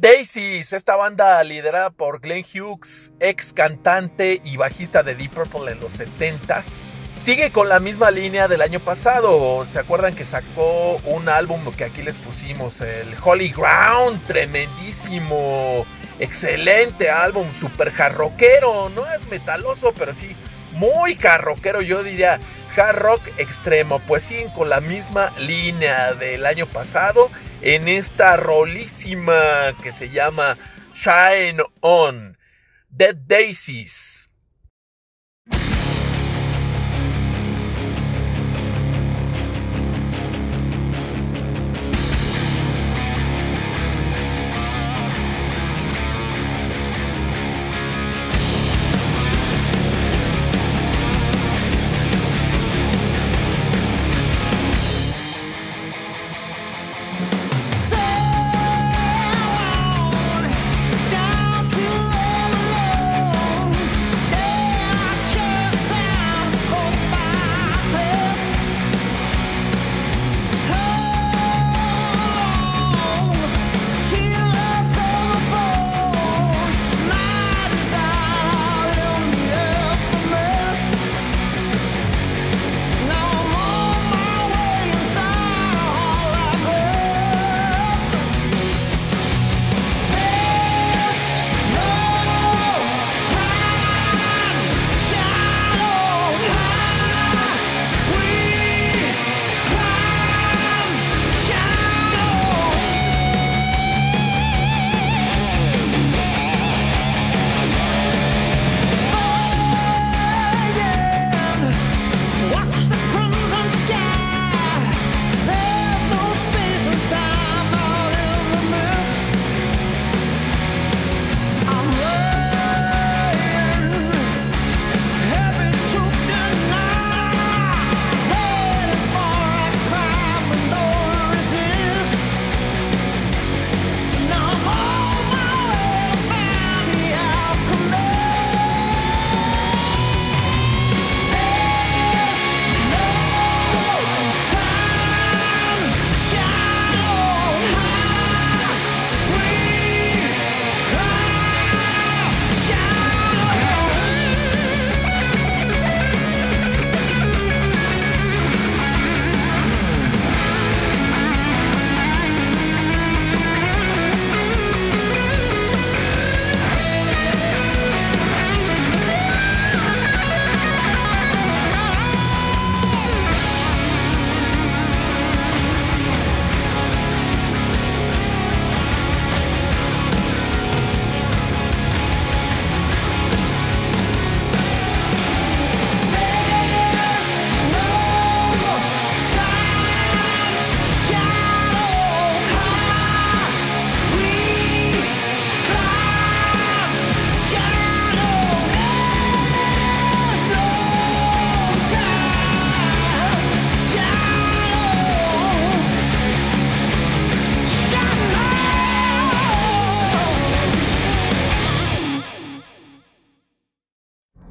Daisies, 0.00 0.72
esta 0.72 0.96
banda 0.96 1.44
liderada 1.44 1.90
por 1.90 2.20
Glenn 2.22 2.42
Hughes, 2.42 3.12
ex 3.20 3.52
cantante 3.52 4.40
y 4.42 4.56
bajista 4.56 5.02
de 5.02 5.14
Deep 5.14 5.32
Purple 5.32 5.72
en 5.72 5.80
los 5.80 6.00
70s, 6.00 6.64
sigue 7.14 7.52
con 7.52 7.68
la 7.68 7.80
misma 7.80 8.10
línea 8.10 8.48
del 8.48 8.62
año 8.62 8.80
pasado. 8.80 9.62
¿Se 9.68 9.78
acuerdan 9.78 10.14
que 10.14 10.24
sacó 10.24 10.96
un 11.04 11.28
álbum 11.28 11.60
que 11.76 11.84
aquí 11.84 12.00
les 12.00 12.16
pusimos, 12.16 12.80
el 12.80 13.14
Holy 13.22 13.50
Ground? 13.50 14.26
Tremendísimo, 14.26 15.84
excelente 16.18 17.10
álbum, 17.10 17.52
super 17.52 17.92
jarroquero, 17.92 18.88
no 18.88 19.04
es 19.12 19.26
metaloso, 19.28 19.92
pero 19.92 20.14
sí 20.14 20.34
muy 20.72 21.14
jarroquero, 21.16 21.82
yo 21.82 22.02
diría 22.02 22.40
rock 22.92 23.22
extremo. 23.36 23.98
Pues 24.00 24.22
siguen 24.22 24.48
con 24.50 24.68
la 24.68 24.80
misma 24.80 25.32
línea 25.38 26.14
del 26.14 26.46
año 26.46 26.66
pasado 26.66 27.30
en 27.62 27.88
esta 27.88 28.36
rolísima 28.36 29.76
que 29.82 29.92
se 29.92 30.08
llama 30.08 30.56
Shine 30.94 31.62
On. 31.80 32.36
Dead 32.88 33.14
Daisies. 33.14 34.09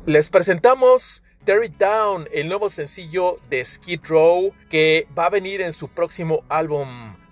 Les 0.09 0.31
presentamos 0.31 1.21
Tear 1.45 1.63
It 1.63 1.77
Down, 1.77 2.27
el 2.33 2.47
nuevo 2.47 2.71
sencillo 2.71 3.37
de 3.51 3.63
Skid 3.63 3.99
Row 4.05 4.51
que 4.67 5.07
va 5.15 5.27
a 5.27 5.29
venir 5.29 5.61
en 5.61 5.71
su 5.71 5.87
próximo 5.87 6.43
álbum 6.49 6.87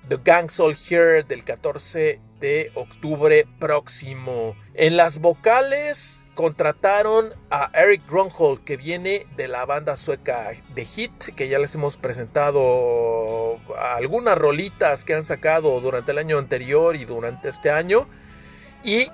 The 0.07 0.19
Gang's 0.23 0.59
All 0.59 0.77
Here 0.77 1.23
del 1.23 1.43
14 1.43 2.21
de 2.39 2.71
octubre 2.75 3.47
próximo. 3.57 4.55
En 4.75 4.95
las 4.95 5.17
vocales 5.21 6.23
contrataron 6.35 7.33
a 7.49 7.71
Eric 7.73 8.07
Grunhold 8.07 8.63
que 8.63 8.77
viene 8.77 9.25
de 9.35 9.47
la 9.47 9.65
banda 9.65 9.95
sueca 9.95 10.51
The 10.75 10.85
Hit 10.85 11.33
que 11.35 11.47
ya 11.47 11.57
les 11.57 11.73
hemos 11.73 11.97
presentado 11.97 13.59
algunas 13.75 14.37
rolitas 14.37 15.03
que 15.03 15.15
han 15.15 15.23
sacado 15.23 15.81
durante 15.81 16.11
el 16.11 16.19
año 16.19 16.37
anterior 16.37 16.95
y 16.95 17.05
durante 17.05 17.49
este 17.49 17.71
año 17.71 18.07
y 18.83 19.07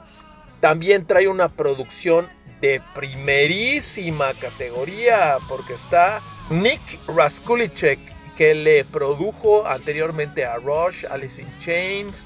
también 0.59 1.05
trae 1.05 1.29
una 1.29 1.49
producción 1.49 2.27
de 2.63 2.81
primerísima 2.95 4.33
categoría 4.35 5.37
porque 5.49 5.73
está 5.73 6.21
Nick 6.49 6.79
Raskulicek 7.09 7.99
que 8.37 8.55
le 8.55 8.85
produjo 8.85 9.67
anteriormente 9.67 10.45
a 10.45 10.55
Rush, 10.55 11.05
Alice 11.09 11.41
in 11.41 11.59
Chains, 11.59 12.25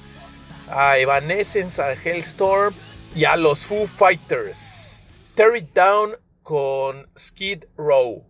a 0.68 0.96
Evanescence, 0.96 1.82
a 1.82 1.92
Hellstorm 1.92 2.72
y 3.16 3.24
a 3.24 3.36
los 3.36 3.66
Foo 3.66 3.88
Fighters. 3.88 5.08
Tear 5.34 5.56
It 5.56 5.74
Down 5.74 6.12
con 6.44 7.08
Skid 7.18 7.64
Row. 7.76 8.27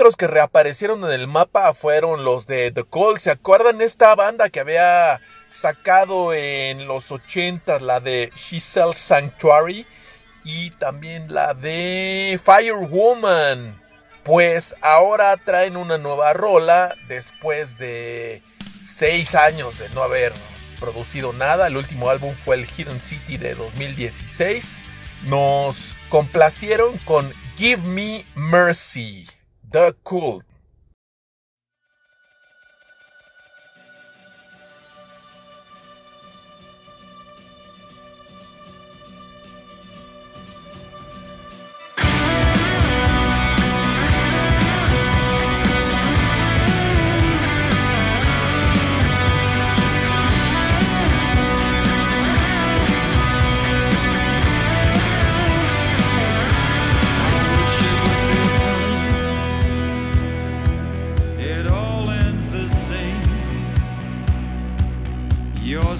Otros 0.00 0.16
que 0.16 0.28
reaparecieron 0.28 1.04
en 1.04 1.10
el 1.10 1.26
mapa 1.26 1.74
fueron 1.74 2.24
los 2.24 2.46
de 2.46 2.72
The 2.72 2.86
Call. 2.90 3.18
¿Se 3.18 3.30
acuerdan 3.30 3.82
esta 3.82 4.14
banda 4.14 4.48
que 4.48 4.60
había 4.60 5.20
sacado 5.48 6.32
en 6.32 6.88
los 6.88 7.12
80 7.12 7.80
la 7.80 8.00
de 8.00 8.32
She 8.34 8.60
Sells 8.60 8.96
Sanctuary 8.96 9.86
y 10.42 10.70
también 10.70 11.34
la 11.34 11.52
de 11.52 12.40
Firewoman? 12.42 13.78
Pues 14.24 14.74
ahora 14.80 15.36
traen 15.36 15.76
una 15.76 15.98
nueva 15.98 16.32
rola 16.32 16.96
después 17.06 17.76
de 17.76 18.42
seis 18.82 19.34
años 19.34 19.80
de 19.80 19.90
no 19.90 20.02
haber 20.02 20.32
producido 20.78 21.34
nada. 21.34 21.66
El 21.66 21.76
último 21.76 22.08
álbum 22.08 22.32
fue 22.32 22.56
el 22.56 22.64
Hidden 22.64 23.02
City 23.02 23.36
de 23.36 23.54
2016. 23.54 24.82
Nos 25.24 25.98
complacieron 26.08 26.96
con 27.04 27.30
Give 27.54 27.82
Me 27.82 28.24
Mercy, 28.34 29.26
The 29.72 29.94
Cult. 30.04 30.44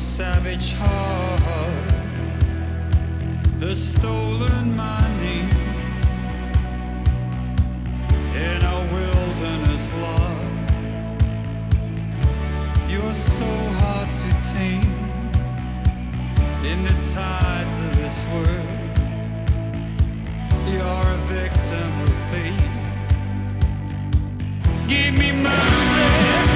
Savage 0.00 0.72
heart 0.72 1.40
has 3.60 3.78
stolen 3.94 4.74
money 4.74 5.40
in 8.34 8.62
a 8.62 8.78
wilderness 8.94 9.92
love. 10.00 10.70
You're 12.88 13.12
so 13.12 13.44
hard 13.80 14.08
to 14.22 14.30
tame 14.54 14.94
in 16.64 16.82
the 16.82 16.96
tides 17.14 17.76
of 17.86 17.96
this 18.00 18.26
world. 18.32 18.80
You're 20.66 21.08
a 21.12 21.20
victim 21.28 21.90
of 22.06 22.12
fate. 22.30 22.72
Give 24.88 25.12
me 25.14 25.30
mercy, 25.32 26.49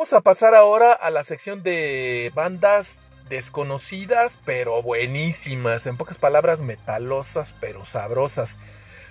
Vamos 0.00 0.14
a 0.14 0.22
pasar 0.22 0.54
ahora 0.54 0.94
a 0.94 1.10
la 1.10 1.24
sección 1.24 1.62
de 1.62 2.32
bandas 2.34 3.00
desconocidas 3.28 4.38
pero 4.46 4.80
buenísimas. 4.80 5.84
En 5.84 5.98
pocas 5.98 6.16
palabras, 6.16 6.60
metalosas 6.60 7.52
pero 7.60 7.84
sabrosas. 7.84 8.56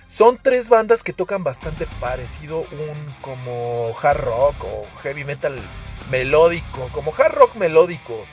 Son 0.08 0.36
tres 0.36 0.68
bandas 0.68 1.04
que 1.04 1.12
tocan 1.12 1.44
bastante 1.44 1.86
parecido, 2.00 2.62
un 2.62 3.14
como 3.20 3.94
hard 4.02 4.18
rock 4.18 4.64
o 4.64 4.84
heavy 5.04 5.22
metal 5.22 5.56
melódico, 6.10 6.88
como 6.92 7.14
hard 7.16 7.34
rock 7.34 7.54
melódico. 7.54 8.26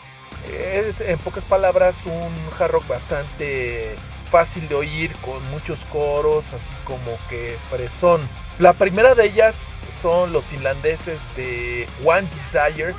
Es 0.51 0.99
en 1.01 1.19
pocas 1.19 1.45
palabras 1.45 2.07
un 2.07 2.33
hard 2.59 2.71
rock 2.71 2.87
bastante 2.87 3.95
fácil 4.31 4.67
de 4.67 4.73
oír, 4.73 5.15
con 5.17 5.47
muchos 5.51 5.85
coros, 5.85 6.55
así 6.55 6.73
como 6.85 7.19
que 7.29 7.55
fresón. 7.69 8.27
La 8.57 8.73
primera 8.73 9.13
de 9.13 9.25
ellas 9.25 9.67
son 9.91 10.33
los 10.33 10.45
finlandeses 10.45 11.19
de 11.35 11.87
One 12.03 12.27
Desire, 12.35 12.93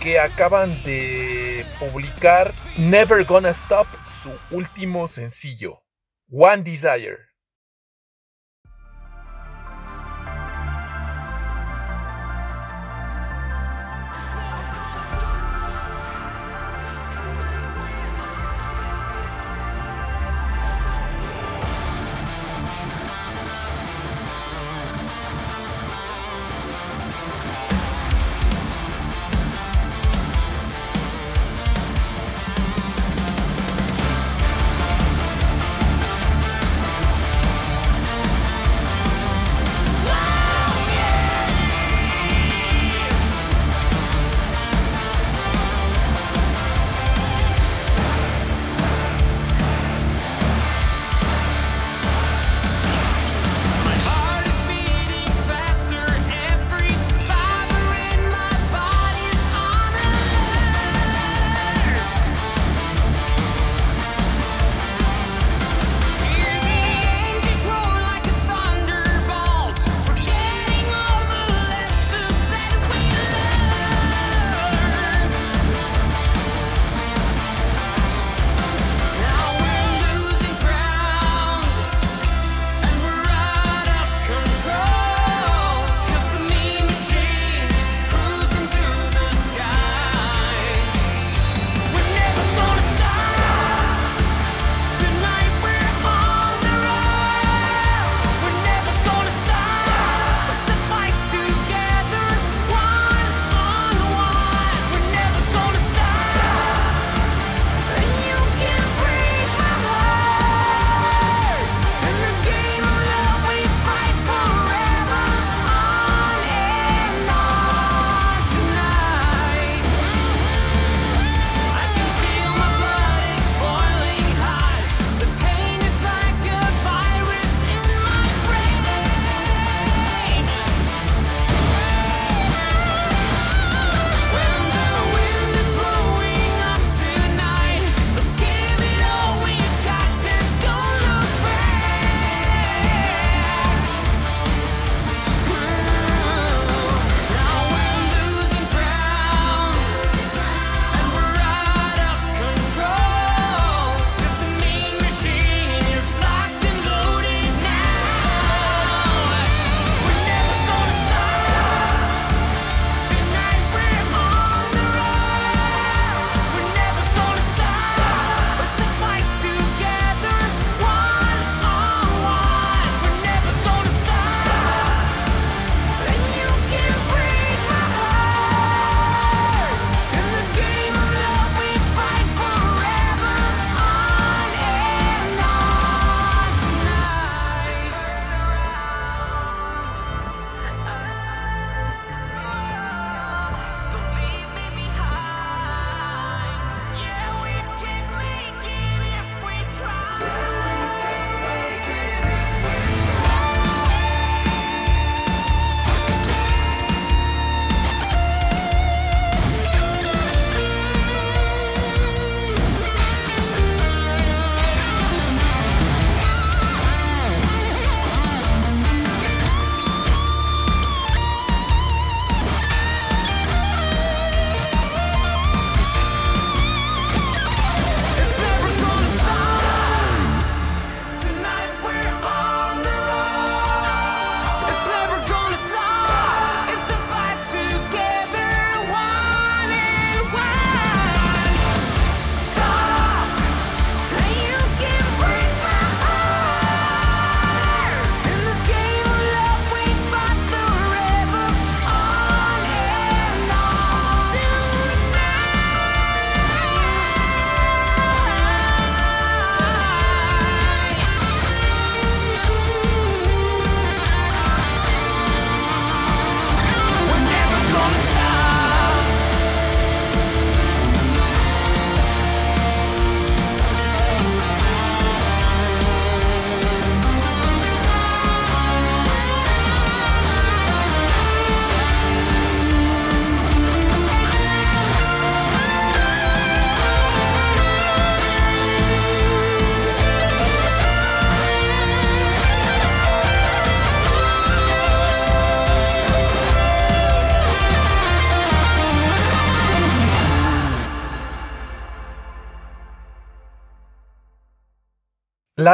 que 0.00 0.18
acaban 0.18 0.82
de 0.84 1.64
publicar 1.78 2.52
Never 2.76 3.24
Gonna 3.24 3.50
Stop, 3.50 3.86
su 4.06 4.32
último 4.50 5.08
sencillo. 5.08 5.82
One 6.30 6.62
Desire. 6.62 7.25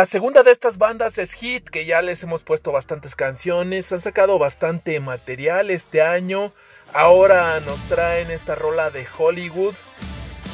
La 0.02 0.06
segunda 0.06 0.42
de 0.42 0.50
estas 0.50 0.78
bandas 0.78 1.16
es 1.18 1.32
Hit, 1.32 1.68
que 1.68 1.84
ya 1.84 2.02
les 2.02 2.20
hemos 2.24 2.42
puesto 2.42 2.72
bastantes 2.72 3.14
canciones, 3.14 3.92
han 3.92 4.00
sacado 4.00 4.36
bastante 4.36 4.98
material 4.98 5.70
este 5.70 6.02
año. 6.02 6.52
Ahora 6.92 7.60
nos 7.60 7.78
traen 7.86 8.32
esta 8.32 8.56
rola 8.56 8.90
de 8.90 9.06
Hollywood. 9.16 9.76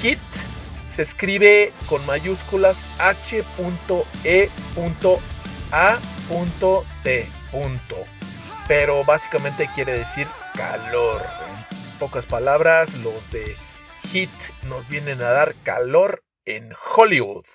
Hit 0.03 0.19
se 0.87 1.01
escribe 1.01 1.73
con 1.89 2.05
mayúsculas 2.05 2.77
H.E.A.T. 2.99 3.49
Pero 8.69 9.05
básicamente 9.07 9.71
quiere 9.75 9.93
decir 9.99 10.27
calor. 10.55 11.23
En 11.49 11.99
pocas 11.99 12.27
palabras, 12.27 12.93
los 12.97 13.31
de 13.31 13.57
Hit 14.13 14.29
nos 14.65 14.87
vienen 14.91 15.23
a 15.23 15.31
dar 15.31 15.55
calor 15.65 16.23
en 16.45 16.71
Hollywood. 16.95 17.47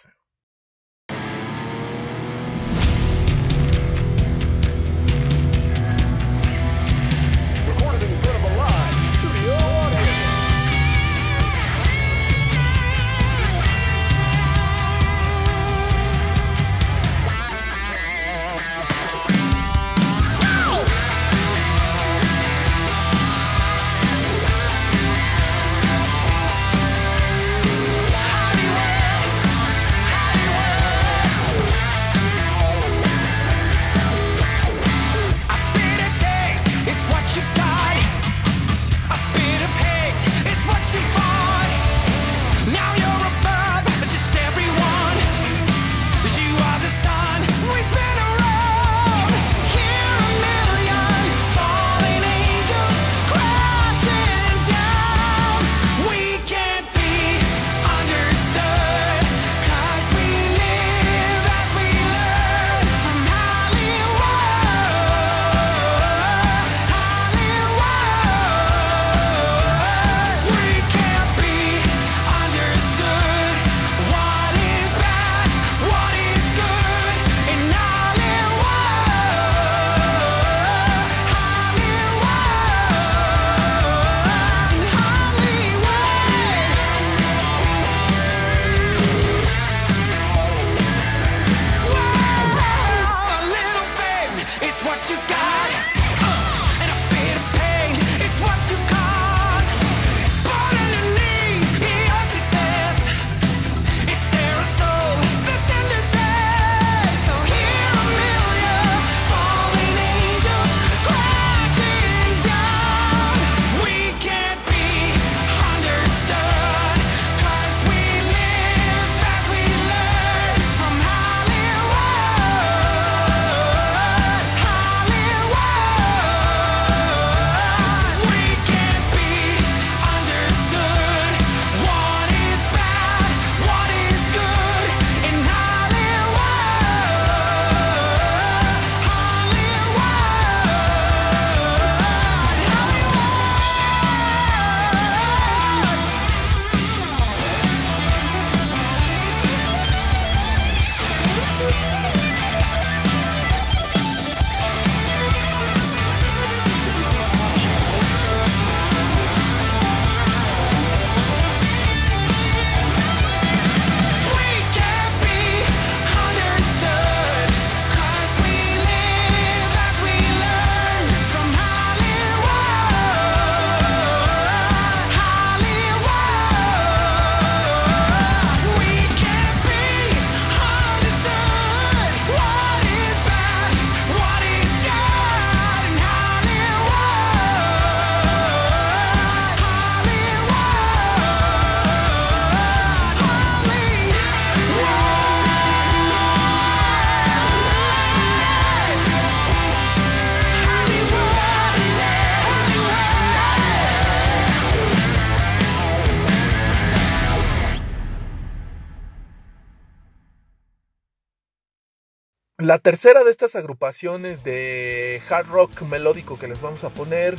La 212.64 212.80
tercera 212.80 213.26
de 213.26 213.30
estas 213.30 213.58
agrupaciones 213.58 214.42
de 214.46 215.22
hard 215.30 215.48
rock 215.48 215.82
melódico 215.82 216.40
que 216.40 216.48
les 216.48 216.62
vamos 216.62 216.86
a 216.86 216.90
poner 216.92 217.38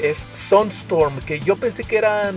es 0.00 0.28
Sunstorm, 0.34 1.18
que 1.22 1.40
yo 1.40 1.56
pensé 1.56 1.82
que 1.82 1.96
eran 1.96 2.36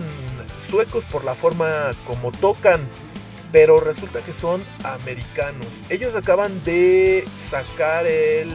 suecos 0.58 1.04
por 1.06 1.24
la 1.24 1.36
forma 1.36 1.92
como 2.08 2.32
tocan, 2.32 2.82
pero 3.52 3.80
resulta 3.80 4.24
que 4.24 4.34
son 4.34 4.64
americanos. 4.84 5.84
Ellos 5.90 6.16
acaban 6.16 6.64
de 6.64 7.26
sacar 7.38 8.08
el 8.08 8.52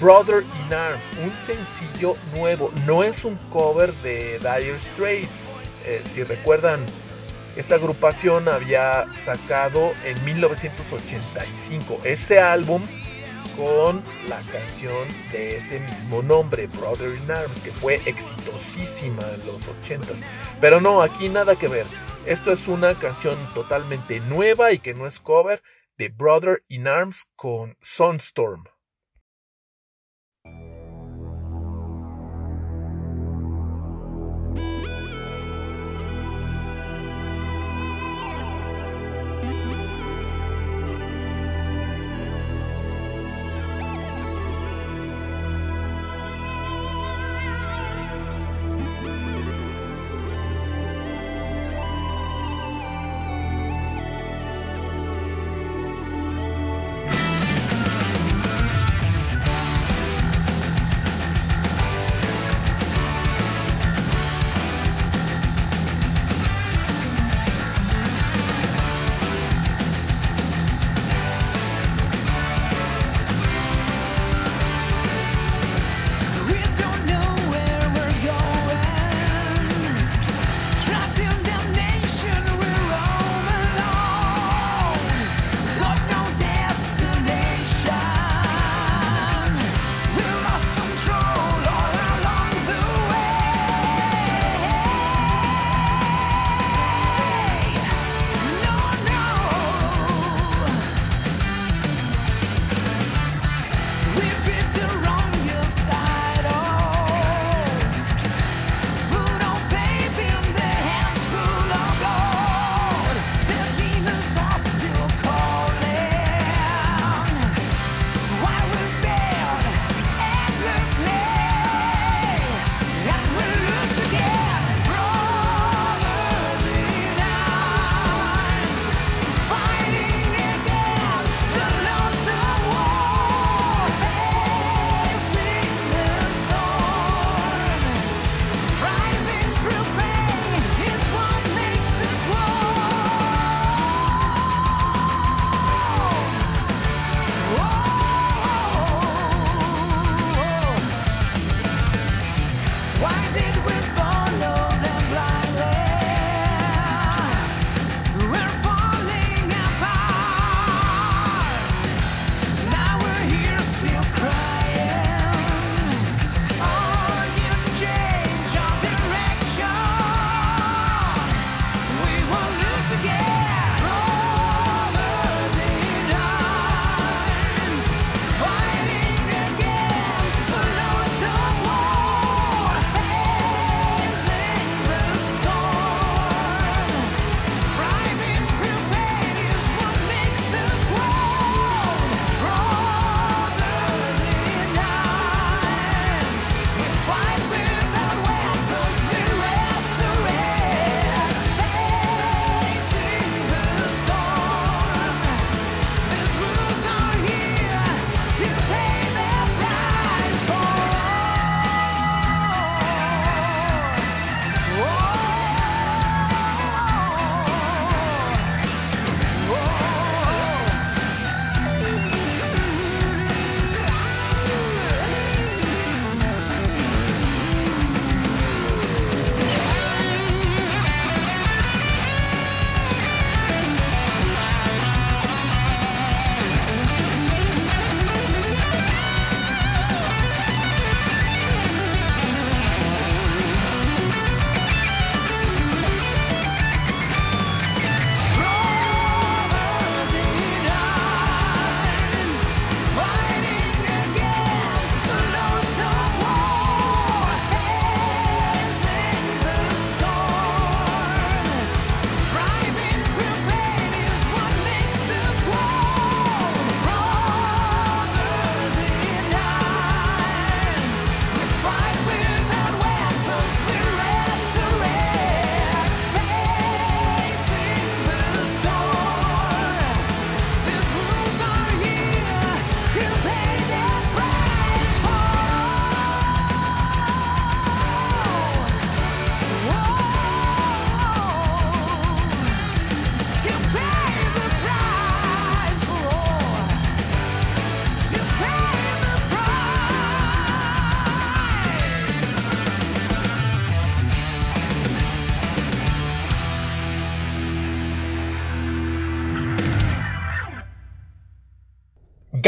Brother 0.00 0.42
in 0.42 0.74
Arms, 0.74 1.12
un 1.22 1.36
sencillo 1.36 2.16
nuevo. 2.34 2.72
No 2.84 3.04
es 3.04 3.24
un 3.24 3.36
cover 3.52 3.94
de 4.02 4.40
Dire 4.40 4.76
Straits. 4.76 5.84
Eh, 5.84 6.02
si 6.04 6.24
recuerdan, 6.24 6.84
esta 7.56 7.74
agrupación 7.74 8.48
había 8.48 9.06
sacado 9.14 9.92
en 10.04 10.24
1985 10.24 12.00
ese 12.04 12.40
álbum 12.40 12.80
con 13.56 14.02
la 14.28 14.40
canción 14.50 15.06
de 15.30 15.56
ese 15.56 15.80
mismo 15.80 16.22
nombre, 16.22 16.66
Brother 16.68 17.14
in 17.14 17.30
Arms, 17.30 17.60
que 17.60 17.70
fue 17.70 18.00
exitosísima 18.06 19.22
en 19.22 19.46
los 19.46 19.68
80s. 19.68 20.24
Pero 20.60 20.80
no, 20.80 21.02
aquí 21.02 21.28
nada 21.28 21.56
que 21.56 21.68
ver. 21.68 21.86
Esto 22.26 22.52
es 22.52 22.68
una 22.68 22.98
canción 22.98 23.36
totalmente 23.52 24.20
nueva 24.20 24.72
y 24.72 24.78
que 24.78 24.94
no 24.94 25.06
es 25.06 25.20
cover 25.20 25.62
de 25.98 26.08
Brother 26.08 26.62
in 26.68 26.88
Arms 26.88 27.26
con 27.36 27.76
Sunstorm. 27.80 28.64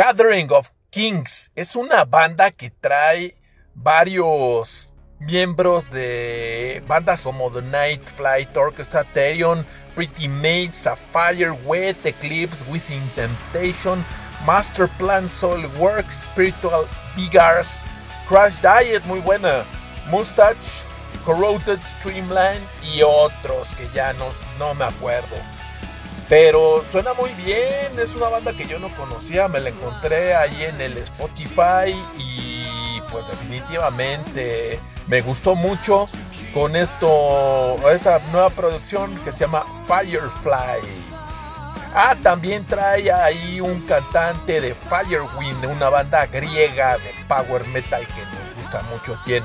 Gathering 0.05 0.53
of 0.53 0.71
Kings 0.91 1.51
es 1.57 1.75
una 1.75 2.05
banda 2.05 2.51
que 2.51 2.69
trae 2.69 3.35
varios 3.75 4.93
miembros 5.19 5.91
de 5.91 6.83
bandas 6.87 7.23
como 7.23 7.51
The 7.51 7.63
Night 7.63 8.07
Flight 8.15 8.55
Orchestra, 8.55 9.05
Therion, 9.15 9.65
Pretty 9.95 10.29
Maid, 10.29 10.75
Sapphire, 10.75 11.53
Wet, 11.65 11.97
Eclipse, 12.05 12.63
Within 12.71 13.01
Temptation, 13.15 14.05
Master 14.45 14.89
Plan, 14.99 15.27
Soul 15.27 15.65
Works, 15.79 16.27
Spiritual 16.31 16.87
Beggars, 17.17 17.79
Crash 18.29 18.61
Diet, 18.61 19.03
muy 19.07 19.21
buena, 19.21 19.65
Mustache, 20.11 20.85
Corroded 21.25 21.81
Streamline 21.81 22.61
y 22.83 23.01
otros 23.01 23.75
que 23.75 23.89
ya 23.95 24.13
no, 24.13 24.27
no 24.59 24.75
me 24.75 24.85
acuerdo. 24.85 25.54
Pero 26.29 26.83
suena 26.91 27.13
muy 27.15 27.31
bien, 27.35 27.99
es 27.99 28.15
una 28.15 28.29
banda 28.29 28.53
que 28.55 28.67
yo 28.67 28.79
no 28.79 28.89
conocía, 28.97 29.47
me 29.47 29.61
la 29.61 29.69
encontré 29.69 30.35
ahí 30.35 30.63
en 30.63 30.81
el 30.81 30.97
Spotify 30.99 31.95
y 32.19 33.01
pues 33.11 33.29
definitivamente 33.29 34.81
me 35.07 35.21
gustó 35.21 35.55
mucho 35.55 36.09
con 36.55 36.77
esto, 36.77 37.77
esta 37.91 38.21
nueva 38.33 38.49
producción 38.51 39.15
que 39.19 39.33
se 39.33 39.41
llama 39.41 39.67
Firefly. 39.87 41.15
Ah, 41.95 42.17
también 42.23 42.65
trae 42.65 43.13
ahí 43.13 43.61
un 43.61 43.83
cantante 43.83 44.61
de 44.61 44.75
Firewind, 44.75 45.65
una 45.67 45.91
banda 45.91 46.27
griega 46.27 46.97
de 46.99 47.13
power 47.29 47.67
metal 47.69 48.07
que 48.07 48.25
nos 48.25 48.57
gusta 48.57 48.83
mucho 48.91 49.15
aquí 49.15 49.35
en 49.35 49.45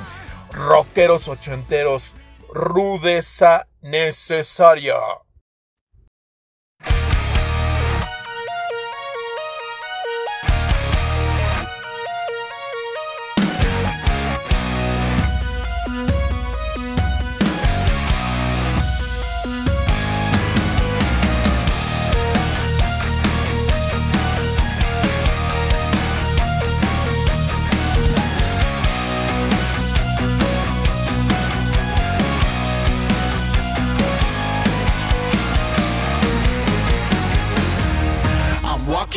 Rockeros 0.52 1.28
Ochenteros. 1.28 2.16
Rudeza 2.52 3.68
necesaria. 3.82 4.96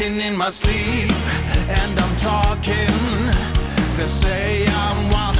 In 0.00 0.36
my 0.36 0.48
sleep 0.48 1.12
and 1.68 2.00
I'm 2.00 2.16
talking. 2.16 2.88
They 3.96 4.06
say 4.06 4.66
I'm 4.66 5.10
one 5.10 5.38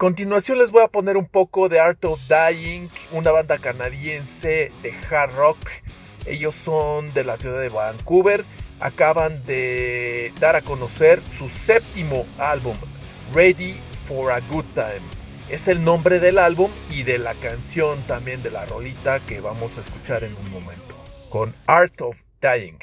continuación 0.00 0.56
les 0.56 0.70
voy 0.70 0.82
a 0.82 0.88
poner 0.88 1.18
un 1.18 1.26
poco 1.26 1.68
de 1.68 1.78
Art 1.78 2.02
of 2.06 2.18
Dying, 2.26 2.88
una 3.12 3.32
banda 3.32 3.58
canadiense 3.58 4.72
de 4.82 4.94
hard 5.10 5.36
rock. 5.36 5.58
Ellos 6.24 6.54
son 6.54 7.12
de 7.12 7.22
la 7.22 7.36
ciudad 7.36 7.60
de 7.60 7.68
Vancouver. 7.68 8.46
Acaban 8.80 9.44
de 9.44 10.32
dar 10.40 10.56
a 10.56 10.62
conocer 10.62 11.20
su 11.28 11.50
séptimo 11.50 12.24
álbum, 12.38 12.74
Ready 13.34 13.78
for 14.06 14.32
a 14.32 14.40
Good 14.40 14.64
Time. 14.72 15.02
Es 15.50 15.68
el 15.68 15.84
nombre 15.84 16.18
del 16.18 16.38
álbum 16.38 16.70
y 16.88 17.02
de 17.02 17.18
la 17.18 17.34
canción 17.34 18.00
también 18.06 18.42
de 18.42 18.50
la 18.50 18.64
rolita 18.64 19.20
que 19.20 19.42
vamos 19.42 19.76
a 19.76 19.82
escuchar 19.82 20.24
en 20.24 20.34
un 20.34 20.50
momento. 20.50 20.96
Con 21.28 21.54
Art 21.66 22.00
of 22.00 22.16
Dying. 22.40 22.78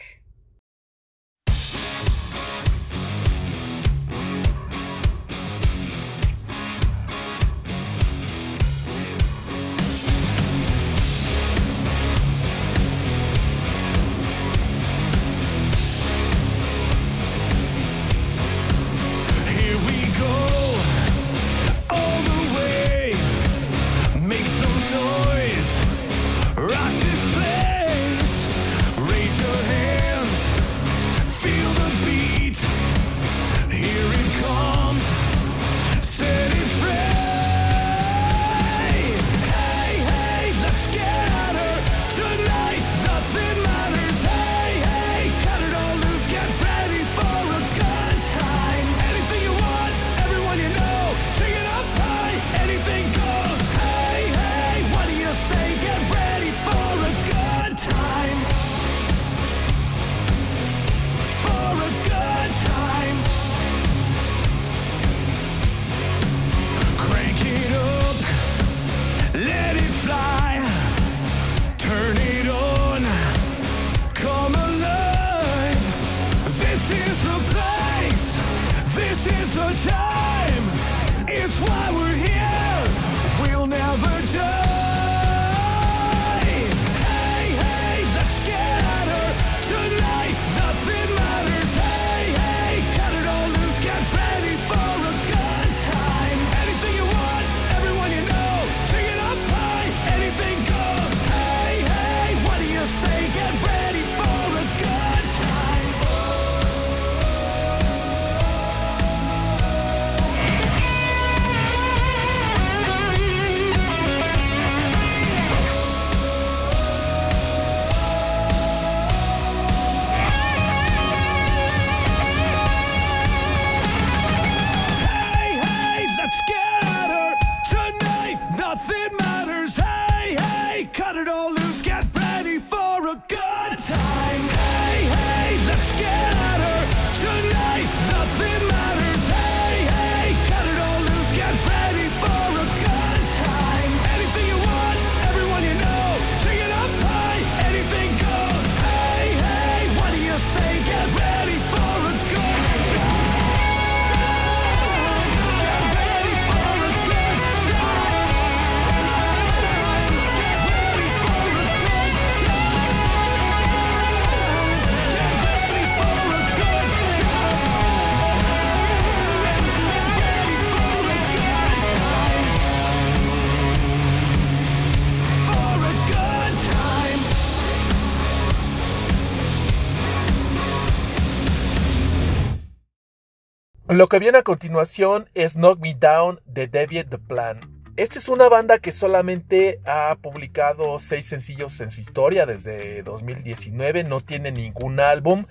Lo 183.97 184.05
que 184.05 184.19
viene 184.19 184.37
a 184.37 184.43
continuación 184.43 185.27
es 185.33 185.53
Knock 185.53 185.79
Me 185.79 185.95
Down 185.95 186.39
de 186.45 186.67
Deviate 186.67 187.09
the 187.09 187.17
Plan. 187.17 187.59
Esta 187.95 188.19
es 188.19 188.29
una 188.29 188.47
banda 188.47 188.77
que 188.77 188.91
solamente 188.91 189.79
ha 189.87 190.15
publicado 190.21 190.99
seis 190.99 191.25
sencillos 191.25 191.81
en 191.81 191.89
su 191.89 192.01
historia 192.01 192.45
desde 192.45 193.01
2019, 193.01 194.03
no 194.03 194.21
tiene 194.21 194.51
ningún 194.51 194.99
álbum, 194.99 195.47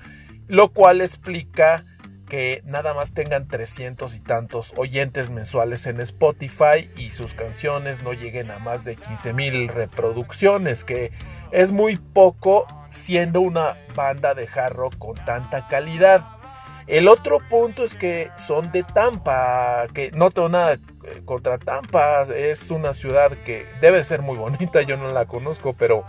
lo 0.46 0.72
cual 0.72 1.00
explica 1.00 1.84
que 2.28 2.62
nada 2.64 2.94
más 2.94 3.12
tengan 3.12 3.48
300 3.48 4.14
y 4.14 4.20
tantos 4.20 4.74
oyentes 4.76 5.28
mensuales 5.30 5.88
en 5.88 6.00
Spotify 6.00 6.88
y 6.96 7.10
sus 7.10 7.34
canciones 7.34 8.04
no 8.04 8.12
lleguen 8.12 8.52
a 8.52 8.60
más 8.60 8.84
de 8.84 8.94
15 8.94 9.32
mil 9.32 9.66
reproducciones, 9.66 10.84
que 10.84 11.10
es 11.50 11.72
muy 11.72 11.96
poco 11.96 12.68
siendo 12.88 13.40
una 13.40 13.76
banda 13.96 14.34
de 14.34 14.46
hard 14.46 14.74
rock 14.74 14.98
con 14.98 15.16
tanta 15.16 15.66
calidad. 15.66 16.35
El 16.86 17.08
otro 17.08 17.40
punto 17.48 17.82
es 17.82 17.96
que 17.96 18.30
son 18.36 18.70
de 18.70 18.84
Tampa, 18.84 19.88
que 19.92 20.12
no 20.12 20.30
tengo 20.30 20.48
nada 20.48 20.74
eh, 20.74 21.22
contra 21.24 21.58
Tampa, 21.58 22.22
es 22.32 22.70
una 22.70 22.94
ciudad 22.94 23.32
que 23.44 23.66
debe 23.80 24.04
ser 24.04 24.22
muy 24.22 24.36
bonita, 24.36 24.82
yo 24.82 24.96
no 24.96 25.10
la 25.10 25.26
conozco, 25.26 25.72
pero 25.72 26.04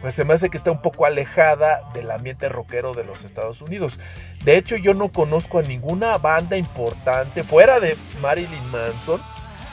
pues 0.00 0.14
se 0.14 0.24
me 0.24 0.32
hace 0.32 0.48
que 0.48 0.56
está 0.56 0.70
un 0.70 0.80
poco 0.80 1.04
alejada 1.04 1.82
del 1.92 2.10
ambiente 2.10 2.48
rockero 2.48 2.94
de 2.94 3.04
los 3.04 3.24
Estados 3.24 3.60
Unidos. 3.60 3.98
De 4.44 4.56
hecho, 4.56 4.76
yo 4.76 4.94
no 4.94 5.10
conozco 5.10 5.58
a 5.58 5.62
ninguna 5.62 6.16
banda 6.18 6.56
importante 6.56 7.42
fuera 7.42 7.78
de 7.80 7.96
Marilyn 8.20 8.70
Manson, 8.70 9.20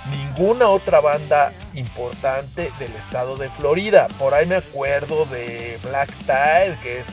ninguna 0.09 0.67
otra 0.67 0.99
banda 0.99 1.53
importante 1.73 2.71
del 2.79 2.93
estado 2.95 3.37
de 3.37 3.49
Florida. 3.49 4.07
Por 4.19 4.33
ahí 4.33 4.45
me 4.47 4.55
acuerdo 4.55 5.25
de 5.25 5.79
Black 5.83 6.09
Tile, 6.25 6.77
que 6.81 6.99
es 6.99 7.07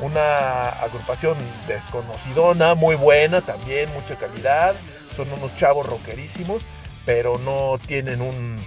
una 0.00 0.68
agrupación 0.68 1.36
desconocidona, 1.66 2.74
muy 2.74 2.96
buena 2.96 3.40
también, 3.40 3.92
mucha 3.92 4.16
calidad. 4.16 4.74
Son 5.14 5.30
unos 5.32 5.54
chavos 5.54 5.86
rockerísimos, 5.86 6.66
pero 7.06 7.38
no 7.38 7.78
tienen 7.86 8.20
un 8.20 8.58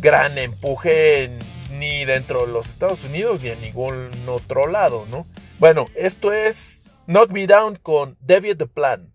gran 0.00 0.38
empuje 0.38 1.30
ni 1.72 2.04
dentro 2.04 2.46
de 2.46 2.52
los 2.52 2.68
Estados 2.68 3.04
Unidos 3.04 3.40
ni 3.42 3.50
en 3.50 3.60
ningún 3.60 4.10
otro 4.28 4.66
lado, 4.66 5.06
¿no? 5.10 5.26
Bueno, 5.58 5.86
esto 5.94 6.32
es 6.32 6.84
Knock 7.06 7.32
Me 7.32 7.46
Down 7.46 7.76
con 7.76 8.16
Deviate 8.20 8.56
the 8.56 8.66
Plan. 8.66 9.12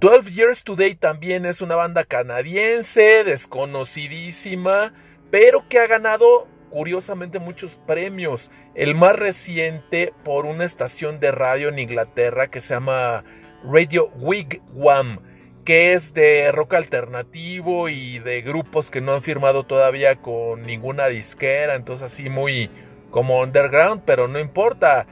12 0.00 0.30
Years 0.30 0.62
Today 0.62 0.94
también 0.94 1.44
es 1.44 1.60
una 1.60 1.74
banda 1.74 2.04
canadiense, 2.04 3.24
desconocidísima, 3.24 4.92
pero 5.32 5.68
que 5.68 5.80
ha 5.80 5.88
ganado 5.88 6.46
curiosamente 6.70 7.40
muchos 7.40 7.80
premios. 7.84 8.52
El 8.76 8.94
más 8.94 9.16
reciente 9.16 10.12
por 10.22 10.46
una 10.46 10.64
estación 10.64 11.18
de 11.18 11.32
radio 11.32 11.68
en 11.68 11.80
Inglaterra 11.80 12.48
que 12.48 12.60
se 12.60 12.74
llama 12.74 13.24
Radio 13.64 14.08
Wigwam, 14.20 15.18
que 15.64 15.94
es 15.94 16.14
de 16.14 16.52
rock 16.52 16.74
alternativo 16.74 17.88
y 17.88 18.20
de 18.20 18.42
grupos 18.42 18.92
que 18.92 19.00
no 19.00 19.14
han 19.14 19.22
firmado 19.22 19.66
todavía 19.66 20.22
con 20.22 20.64
ninguna 20.64 21.08
disquera, 21.08 21.74
entonces 21.74 22.12
así 22.12 22.30
muy 22.30 22.70
como 23.10 23.40
underground, 23.40 24.02
pero 24.04 24.28
no 24.28 24.38
importa. 24.38 25.08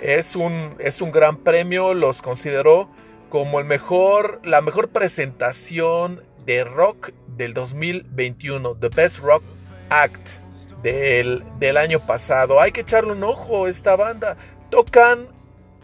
Es 0.00 0.36
un, 0.36 0.76
es 0.78 1.00
un 1.00 1.10
gran 1.10 1.38
premio, 1.38 1.92
los 1.92 2.22
consideró 2.22 2.88
como 3.28 3.58
el 3.60 3.66
mejor, 3.66 4.40
la 4.44 4.60
mejor 4.60 4.88
presentación 4.88 6.22
de 6.46 6.64
rock 6.64 7.10
del 7.36 7.54
2021, 7.54 8.76
The 8.76 8.88
Best 8.88 9.18
Rock 9.18 9.42
Act 9.90 10.40
del, 10.82 11.42
del 11.58 11.76
año 11.76 12.00
pasado. 12.00 12.60
Hay 12.60 12.72
que 12.72 12.80
echarle 12.80 13.12
un 13.12 13.24
ojo 13.24 13.66
a 13.66 13.70
esta 13.70 13.96
banda. 13.96 14.36
Tocan 14.70 15.26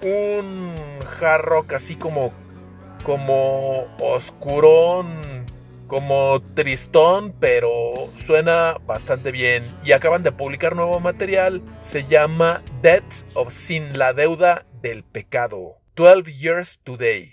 un 0.02 0.72
hard 1.20 1.42
rock 1.42 1.72
así 1.74 1.96
como, 1.96 2.32
como 3.04 3.86
oscurón, 4.00 5.46
como 5.86 6.40
tristón, 6.54 7.34
pero 7.38 8.08
suena 8.16 8.76
bastante 8.86 9.32
bien. 9.32 9.62
Y 9.84 9.92
acaban 9.92 10.22
de 10.22 10.32
publicar 10.32 10.76
nuevo 10.76 11.00
material. 11.00 11.62
Se 11.80 12.04
llama 12.04 12.62
Debt 12.82 13.04
of 13.34 13.52
Sin, 13.52 13.98
la 13.98 14.12
deuda 14.12 14.66
del 14.82 15.04
pecado. 15.04 15.83
12 15.96 16.28
Years 16.28 16.78
Today. 16.84 17.32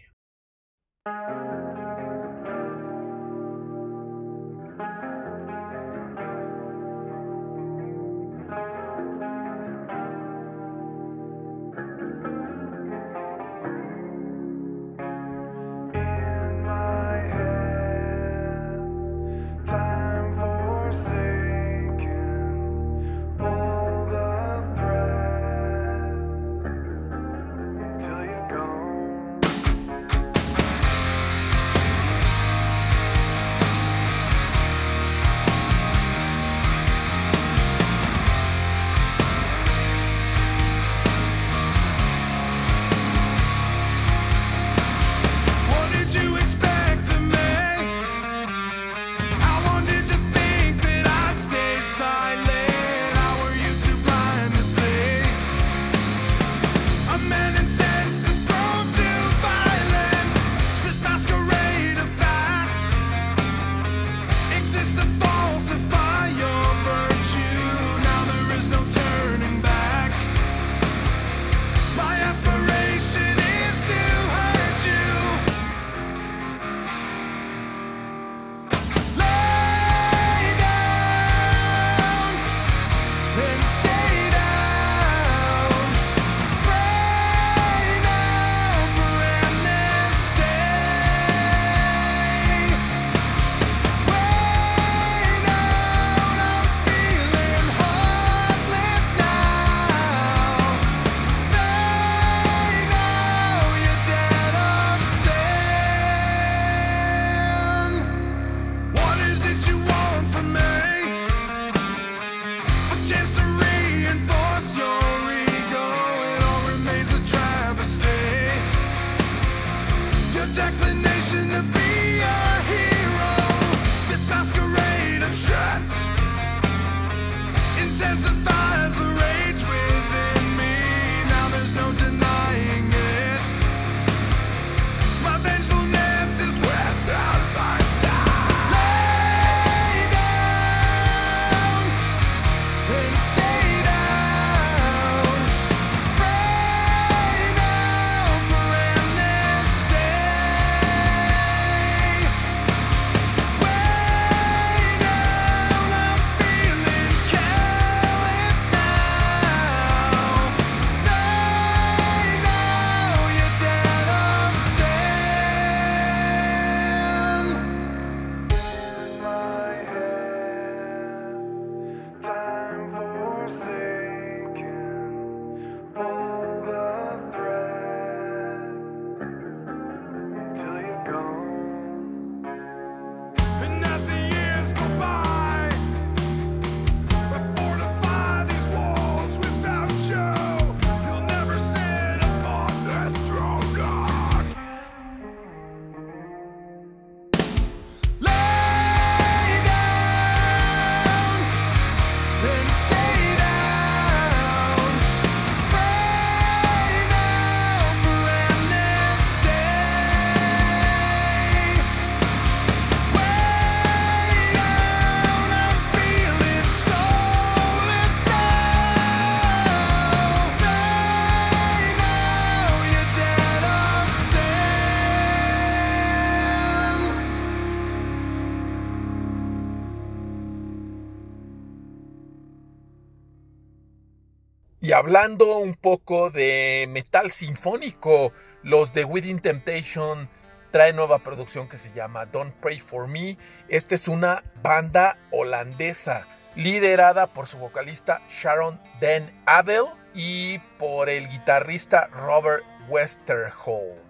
hablando 235.01 235.57
un 235.57 235.73
poco 235.73 236.29
de 236.29 236.85
metal 236.87 237.31
sinfónico, 237.31 238.31
los 238.61 238.93
de 238.93 239.03
Within 239.03 239.39
Temptation 239.39 240.29
trae 240.69 240.93
nueva 240.93 241.17
producción 241.17 241.67
que 241.67 241.79
se 241.79 241.91
llama 241.93 242.27
Don't 242.27 242.53
Pray 242.57 242.79
For 242.79 243.07
Me. 243.07 243.35
Esta 243.67 243.95
es 243.95 244.07
una 244.07 244.43
banda 244.61 245.17
holandesa 245.31 246.27
liderada 246.53 247.25
por 247.25 247.47
su 247.47 247.57
vocalista 247.57 248.21
Sharon 248.29 248.79
Den 248.99 249.33
Adel 249.47 249.85
y 250.13 250.59
por 250.77 251.09
el 251.09 251.27
guitarrista 251.29 252.05
Robert 252.13 252.63
Westerholt. 252.87 254.05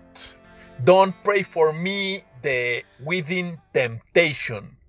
Don't 0.79 1.15
Pray 1.23 1.45
For 1.45 1.71
Me 1.71 2.25
de 2.41 2.85
Within 2.99 3.61
Temptation. 3.71 4.80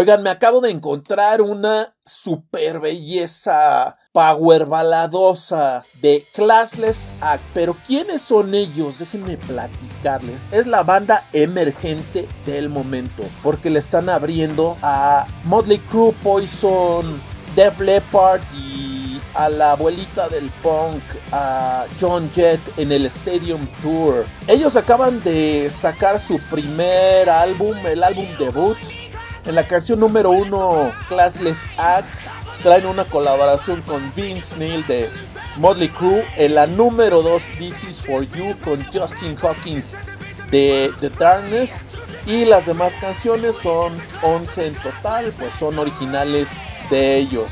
Oigan, 0.00 0.22
me 0.22 0.30
acabo 0.30 0.60
de 0.60 0.70
encontrar 0.70 1.40
una 1.40 1.92
super 2.04 2.78
belleza 2.78 3.96
power 4.12 4.66
baladosa 4.66 5.82
de 6.00 6.24
Classless 6.34 7.00
Act. 7.20 7.42
Pero 7.52 7.76
¿quiénes 7.84 8.22
son 8.22 8.54
ellos? 8.54 9.00
Déjenme 9.00 9.36
platicarles. 9.38 10.46
Es 10.52 10.68
la 10.68 10.84
banda 10.84 11.26
emergente 11.32 12.28
del 12.46 12.68
momento. 12.68 13.24
Porque 13.42 13.70
le 13.70 13.80
están 13.80 14.08
abriendo 14.08 14.76
a 14.82 15.26
Motley 15.42 15.80
Crue, 15.90 16.12
Poison, 16.22 17.20
Def 17.56 17.80
Leppard 17.80 18.40
y 18.54 19.20
a 19.34 19.48
la 19.48 19.72
abuelita 19.72 20.28
del 20.28 20.48
punk, 20.62 21.02
a 21.32 21.86
John 22.00 22.30
Jett 22.32 22.60
en 22.76 22.92
el 22.92 23.04
Stadium 23.06 23.66
Tour. 23.82 24.26
Ellos 24.46 24.76
acaban 24.76 25.20
de 25.24 25.68
sacar 25.72 26.20
su 26.20 26.38
primer 26.50 27.28
álbum, 27.28 27.76
el 27.84 28.04
álbum 28.04 28.26
debut. 28.38 28.76
En 29.48 29.54
la 29.54 29.64
canción 29.66 29.98
número 29.98 30.30
uno, 30.30 30.92
Classless 31.08 31.56
Act, 31.78 32.06
traen 32.62 32.84
una 32.86 33.04
colaboración 33.04 33.80
con 33.82 34.12
Vince 34.14 34.54
Neil 34.58 34.86
de 34.86 35.10
Motley 35.56 35.88
Crue. 35.88 36.24
En 36.36 36.54
la 36.54 36.66
número 36.66 37.22
2, 37.22 37.42
This 37.58 37.82
Is 37.84 38.02
For 38.04 38.22
You, 38.32 38.54
con 38.62 38.84
Justin 38.92 39.36
Hawkins 39.42 39.94
de 40.50 40.92
The 41.00 41.08
Darkness. 41.10 41.72
Y 42.26 42.44
las 42.44 42.66
demás 42.66 42.92
canciones 43.00 43.56
son 43.62 43.96
11 44.22 44.66
en 44.66 44.74
total, 44.74 45.32
pues 45.38 45.54
son 45.54 45.78
originales 45.78 46.46
de 46.90 47.16
ellos. 47.16 47.50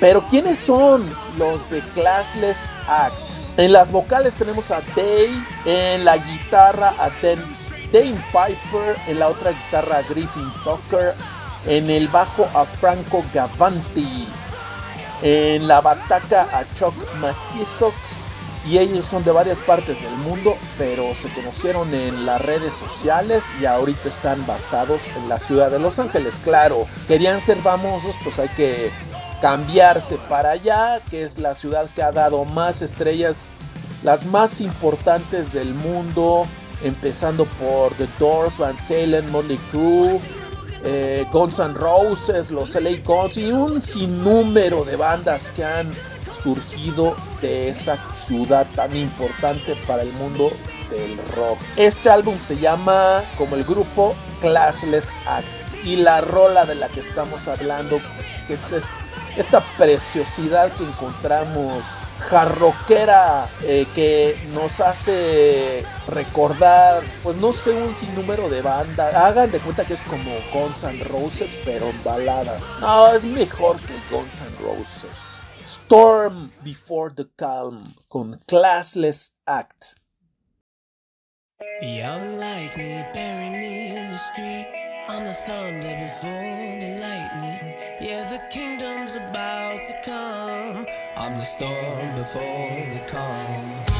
Pero 0.00 0.26
¿quiénes 0.28 0.58
son 0.58 1.02
los 1.38 1.70
de 1.70 1.80
Classless 1.94 2.58
Act? 2.86 3.14
En 3.56 3.72
las 3.72 3.90
vocales 3.90 4.34
tenemos 4.34 4.70
a 4.70 4.82
Day, 4.94 5.42
en 5.64 6.04
la 6.04 6.18
guitarra 6.18 6.90
a 6.98 7.08
Dan- 7.22 7.56
Dane 7.90 8.22
Piper, 8.32 8.96
en 9.06 9.18
la 9.18 9.28
otra 9.28 9.50
guitarra 9.52 9.96
a 9.96 10.02
Griffin 10.02 10.52
Tucker, 10.62 11.14
en 11.66 11.90
el 11.90 12.08
bajo 12.08 12.48
a 12.54 12.64
Franco 12.64 13.24
Gavanti, 13.32 14.28
en 15.22 15.66
la 15.66 15.80
bataca 15.80 16.48
a 16.52 16.64
Chuck 16.74 16.94
McKissock 17.20 17.94
y 18.66 18.78
ellos 18.78 19.06
son 19.06 19.24
de 19.24 19.30
varias 19.30 19.58
partes 19.58 20.00
del 20.02 20.14
mundo, 20.16 20.56
pero 20.76 21.14
se 21.14 21.28
conocieron 21.30 21.92
en 21.94 22.26
las 22.26 22.40
redes 22.40 22.74
sociales 22.74 23.44
y 23.60 23.64
ahorita 23.64 24.08
están 24.08 24.46
basados 24.46 25.02
en 25.16 25.28
la 25.28 25.38
ciudad 25.38 25.70
de 25.70 25.78
Los 25.78 25.98
Ángeles. 25.98 26.34
Claro, 26.44 26.86
querían 27.06 27.40
ser 27.40 27.58
famosos, 27.58 28.16
pues 28.22 28.38
hay 28.38 28.48
que 28.50 28.90
cambiarse 29.40 30.18
para 30.28 30.50
allá, 30.50 31.00
que 31.08 31.22
es 31.22 31.38
la 31.38 31.54
ciudad 31.54 31.88
que 31.94 32.02
ha 32.02 32.10
dado 32.10 32.44
más 32.44 32.82
estrellas, 32.82 33.50
las 34.02 34.26
más 34.26 34.60
importantes 34.60 35.52
del 35.52 35.72
mundo, 35.74 36.46
empezando 36.82 37.44
por 37.44 37.94
The 37.94 38.08
Doors, 38.18 38.56
Van 38.58 38.76
Halen, 38.88 39.30
Motley 39.30 39.58
Crue, 39.70 40.20
eh, 40.84 41.26
Guns 41.32 41.58
N' 41.58 41.74
Roses, 41.74 42.50
los 42.50 42.74
LA 42.74 42.98
Guns 43.04 43.36
y 43.36 43.50
un 43.52 43.82
sinnúmero 43.82 44.84
de 44.84 44.96
bandas 44.96 45.42
que 45.54 45.64
han 45.64 45.90
surgido 46.42 47.16
de 47.42 47.68
esa 47.70 47.96
ciudad 48.14 48.66
tan 48.76 48.94
importante 48.96 49.74
para 49.86 50.02
el 50.02 50.12
mundo 50.12 50.50
del 50.90 51.18
rock. 51.36 51.58
Este 51.76 52.08
álbum 52.10 52.38
se 52.38 52.56
llama 52.56 53.22
como 53.36 53.56
el 53.56 53.64
grupo 53.64 54.14
Classless 54.40 55.06
Act 55.26 55.46
y 55.84 55.96
la 55.96 56.20
rola 56.20 56.64
de 56.64 56.74
la 56.76 56.88
que 56.88 57.00
estamos 57.00 57.46
hablando 57.48 58.00
que 58.46 58.54
es 58.54 58.72
es- 58.72 58.84
esta 59.36 59.60
preciosidad 59.76 60.72
que 60.72 60.84
encontramos 60.84 61.82
jarroquera 62.18 63.48
eh, 63.62 63.86
que 63.94 64.36
nos 64.52 64.80
hace 64.80 65.84
recordar, 66.08 67.02
pues 67.22 67.36
no 67.36 67.52
sé, 67.52 67.72
un 67.72 67.94
sinnúmero 67.96 68.48
de 68.48 68.62
bandas. 68.62 69.14
Hagan 69.14 69.50
de 69.50 69.60
cuenta 69.60 69.84
que 69.84 69.94
es 69.94 70.04
como 70.04 70.30
Guns 70.52 70.84
N' 70.84 71.04
Roses, 71.04 71.50
pero 71.64 71.86
balada. 72.04 72.58
No, 72.80 73.12
es 73.12 73.24
mejor 73.24 73.76
que 73.80 73.94
Guns 74.10 74.32
N' 74.40 74.66
Roses. 74.66 75.42
Storm 75.64 76.50
Before 76.62 77.14
the 77.14 77.26
Calm 77.36 77.92
con 78.08 78.40
Classless 78.46 79.32
Act. 79.46 79.96
Young 81.82 82.38
lightning, 82.38 83.04
bury 83.12 83.50
me 83.50 83.98
in 83.98 84.10
the 84.10 84.16
street. 84.16 84.87
I'm 85.10 85.24
the 85.24 85.32
thunder 85.32 85.94
before 85.94 86.30
the 86.30 86.98
lightning. 87.00 87.74
Yeah, 87.98 88.28
the 88.28 88.40
kingdom's 88.50 89.16
about 89.16 89.82
to 89.84 89.94
come. 90.02 90.86
I'm 91.16 91.38
the 91.38 91.44
storm 91.44 92.14
before 92.14 92.84
the 92.92 93.00
calm. 93.06 93.97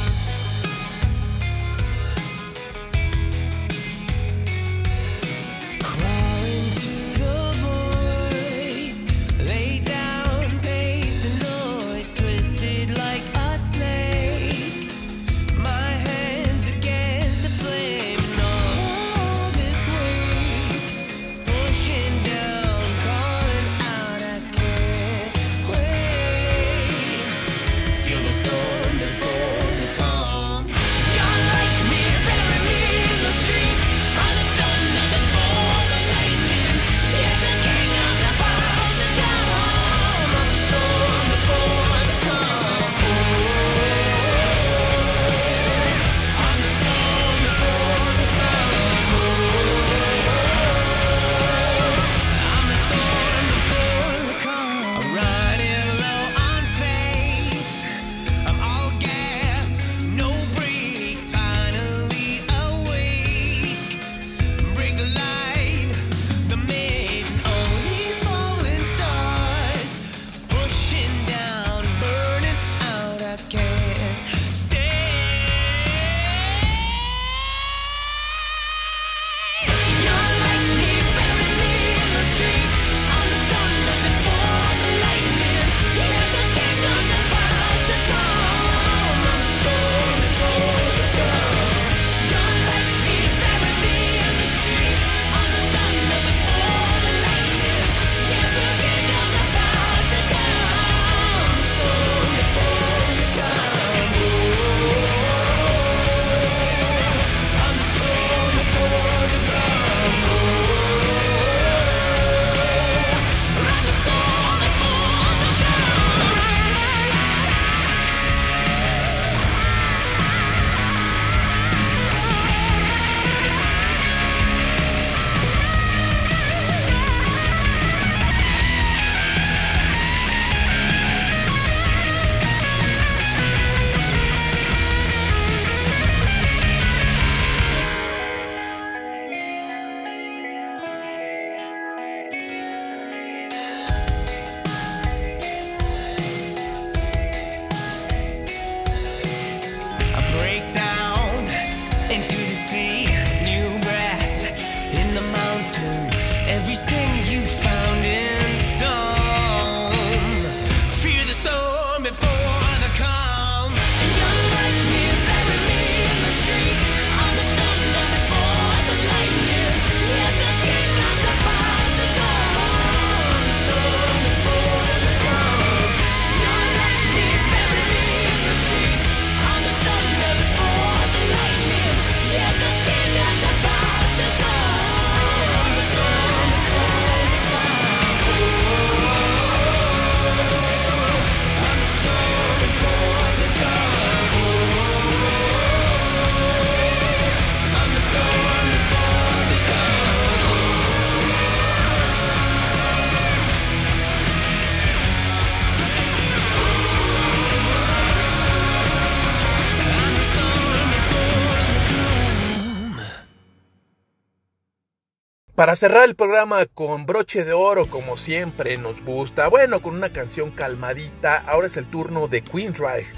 Para 215.59 215.75
cerrar 215.75 216.05
el 216.05 216.15
programa 216.15 216.67
con 216.67 217.05
broche 217.05 217.45
de 217.45 217.53
oro, 217.53 217.87
como 217.87 218.17
siempre 218.17 218.77
nos 218.77 219.01
gusta, 219.01 219.49
bueno, 219.49 219.83
con 219.83 219.97
una 219.97 220.13
canción 220.13 220.53
calmadita, 220.53 221.37
ahora 221.37 221.67
es 221.67 221.77
el 221.77 221.89
turno 221.89 222.29
de 222.29 222.43
Queensryche, 222.43 223.11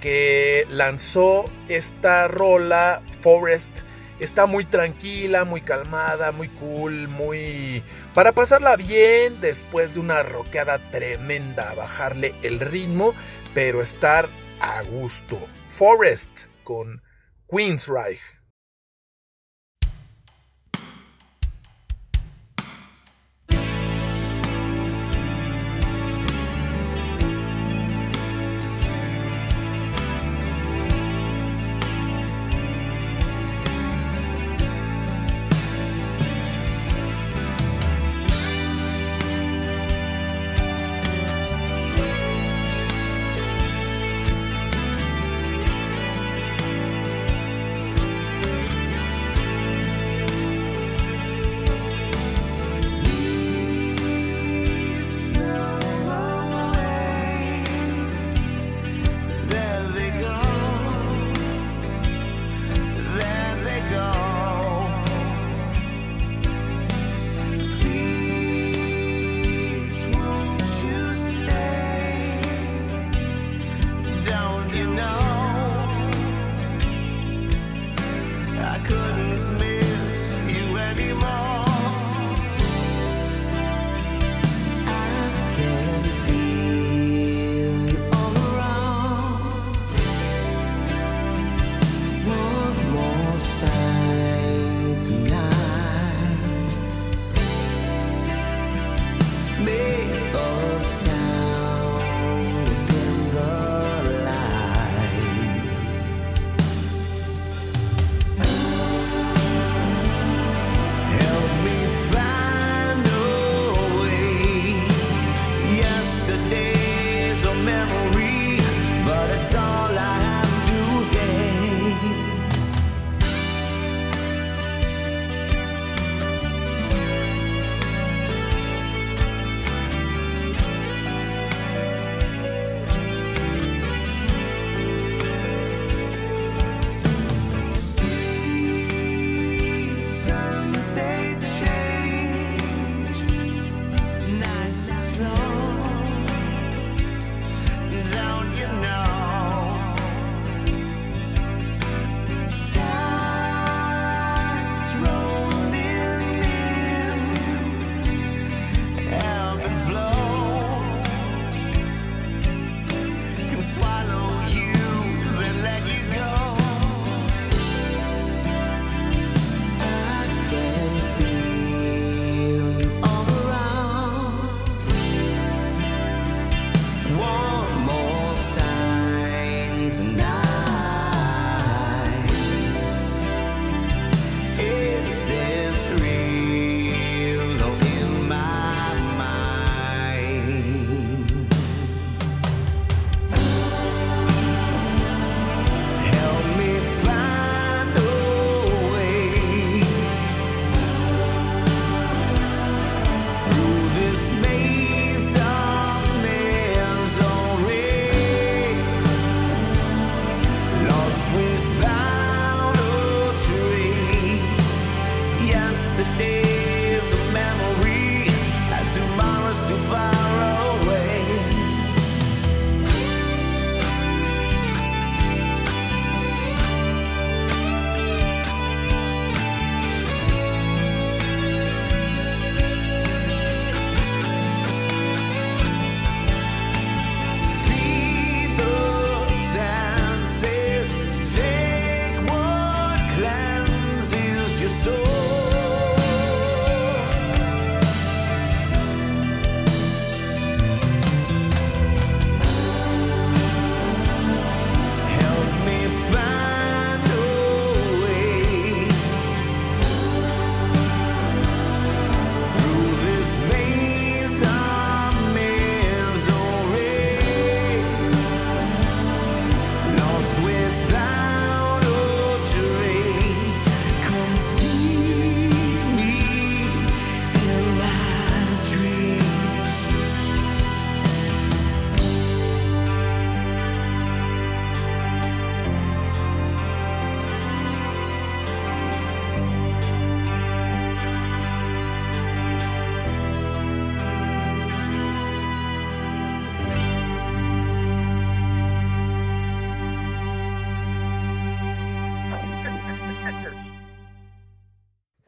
que 0.00 0.64
lanzó 0.70 1.44
esta 1.68 2.28
rola, 2.28 3.02
Forest. 3.20 3.80
Está 4.20 4.46
muy 4.46 4.64
tranquila, 4.64 5.44
muy 5.44 5.60
calmada, 5.60 6.30
muy 6.30 6.46
cool, 6.46 7.08
muy... 7.08 7.82
Para 8.14 8.30
pasarla 8.30 8.76
bien 8.76 9.40
después 9.40 9.94
de 9.94 10.00
una 10.00 10.22
roqueada 10.22 10.78
tremenda, 10.92 11.74
bajarle 11.74 12.32
el 12.44 12.60
ritmo, 12.60 13.12
pero 13.54 13.82
estar 13.82 14.28
a 14.60 14.82
gusto. 14.82 15.36
Forest 15.66 16.44
con 16.62 17.02
Queensryche. 17.50 18.41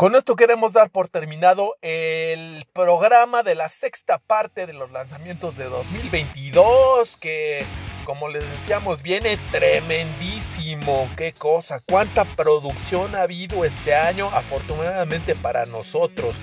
Con 0.05 0.17
esto 0.17 0.37
queremos 0.37 0.75
dar 0.75 0.91
por 0.91 1.09
terminado 1.09 1.79
el 1.81 2.67
programa 2.75 3.43
de 3.43 3.55
la 3.55 3.71
sexta 3.71 4.19
parte 4.19 4.67
de 4.67 4.75
los 4.75 4.91
lanzamientos 4.91 5.57
de 5.57 5.65
2022 5.65 7.17
que 7.17 7.65
como 8.05 8.29
les 8.29 8.47
decíamos 8.47 9.01
viene 9.01 9.39
tremendísimo. 9.51 11.09
Qué 11.17 11.33
cosa, 11.33 11.81
cuánta 11.89 12.27
producción 12.37 13.15
ha 13.15 13.23
habido 13.23 13.65
este 13.65 13.95
año 13.95 14.29
afortunadamente 14.29 15.35
para 15.35 15.65
nosotros. 15.65 16.37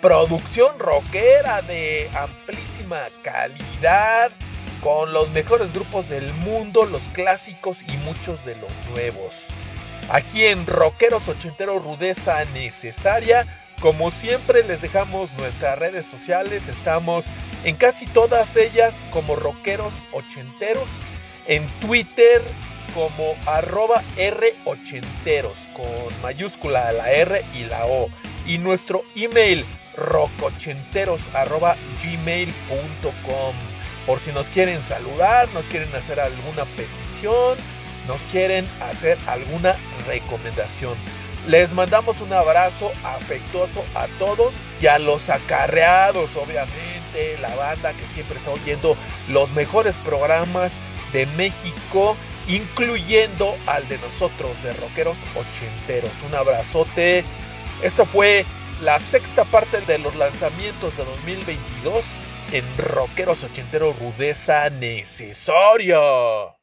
Producción 0.00 0.78
rockera 0.78 1.62
de 1.62 2.08
amplísima 2.14 3.00
calidad 3.24 4.30
con 4.80 5.12
los 5.12 5.28
mejores 5.30 5.72
grupos 5.72 6.08
del 6.08 6.32
mundo, 6.34 6.84
los 6.84 7.02
clásicos 7.08 7.78
y 7.82 7.96
muchos 7.96 8.44
de 8.44 8.54
los 8.54 8.72
nuevos. 8.92 9.48
Aquí 10.10 10.46
en 10.46 10.66
Rockeros 10.66 11.28
Ochenteros 11.28 11.84
Rudeza 11.84 12.44
Necesaria, 12.46 13.46
como 13.80 14.10
siempre 14.10 14.64
les 14.64 14.80
dejamos 14.80 15.32
nuestras 15.34 15.78
redes 15.78 16.06
sociales, 16.06 16.66
estamos 16.66 17.26
en 17.64 17.76
casi 17.76 18.06
todas 18.06 18.56
ellas 18.56 18.94
como 19.10 19.36
Rockeros 19.36 19.92
Ochenteros, 20.12 20.88
en 21.46 21.66
Twitter 21.80 22.42
como 22.94 23.36
arroba 23.46 24.02
R80 24.16 25.52
con 25.74 26.22
mayúscula 26.22 26.90
la 26.92 27.12
R 27.12 27.44
y 27.54 27.64
la 27.64 27.86
O. 27.86 28.08
Y 28.46 28.58
nuestro 28.58 29.04
email 29.14 29.66
rocochenteros 29.94 31.20
arroba 31.34 31.76
gmail.com. 32.02 33.54
Por 34.06 34.20
si 34.20 34.32
nos 34.32 34.48
quieren 34.48 34.80
saludar, 34.82 35.48
nos 35.52 35.66
quieren 35.66 35.94
hacer 35.94 36.18
alguna 36.18 36.64
petición, 36.64 37.58
nos 38.08 38.20
quieren 38.32 38.66
hacer 38.80 39.16
alguna 39.26 39.76
recomendación. 40.06 40.94
Les 41.46 41.72
mandamos 41.72 42.20
un 42.20 42.32
abrazo 42.32 42.90
afectuoso 43.04 43.84
a 43.94 44.06
todos 44.18 44.54
y 44.80 44.86
a 44.86 44.98
los 44.98 45.30
acarreados, 45.30 46.34
obviamente, 46.36 47.38
la 47.40 47.54
banda 47.54 47.92
que 47.92 48.06
siempre 48.14 48.38
está 48.38 48.50
oyendo 48.50 48.96
los 49.28 49.50
mejores 49.52 49.94
programas 50.04 50.72
de 51.12 51.26
México, 51.36 52.16
incluyendo 52.48 53.56
al 53.66 53.86
de 53.88 53.98
nosotros, 53.98 54.62
de 54.62 54.72
Rockeros 54.74 55.16
Ochenteros. 55.34 56.12
Un 56.28 56.34
abrazote. 56.34 57.24
Esto 57.82 58.04
fue 58.04 58.44
la 58.82 58.98
sexta 58.98 59.44
parte 59.44 59.80
de 59.82 59.98
los 59.98 60.14
lanzamientos 60.16 60.96
de 60.96 61.04
2022 61.04 62.04
en 62.52 62.64
Rockeros 62.76 63.44
Ochenteros 63.44 63.98
Rudeza 63.98 64.68
Necesaria. 64.70 66.57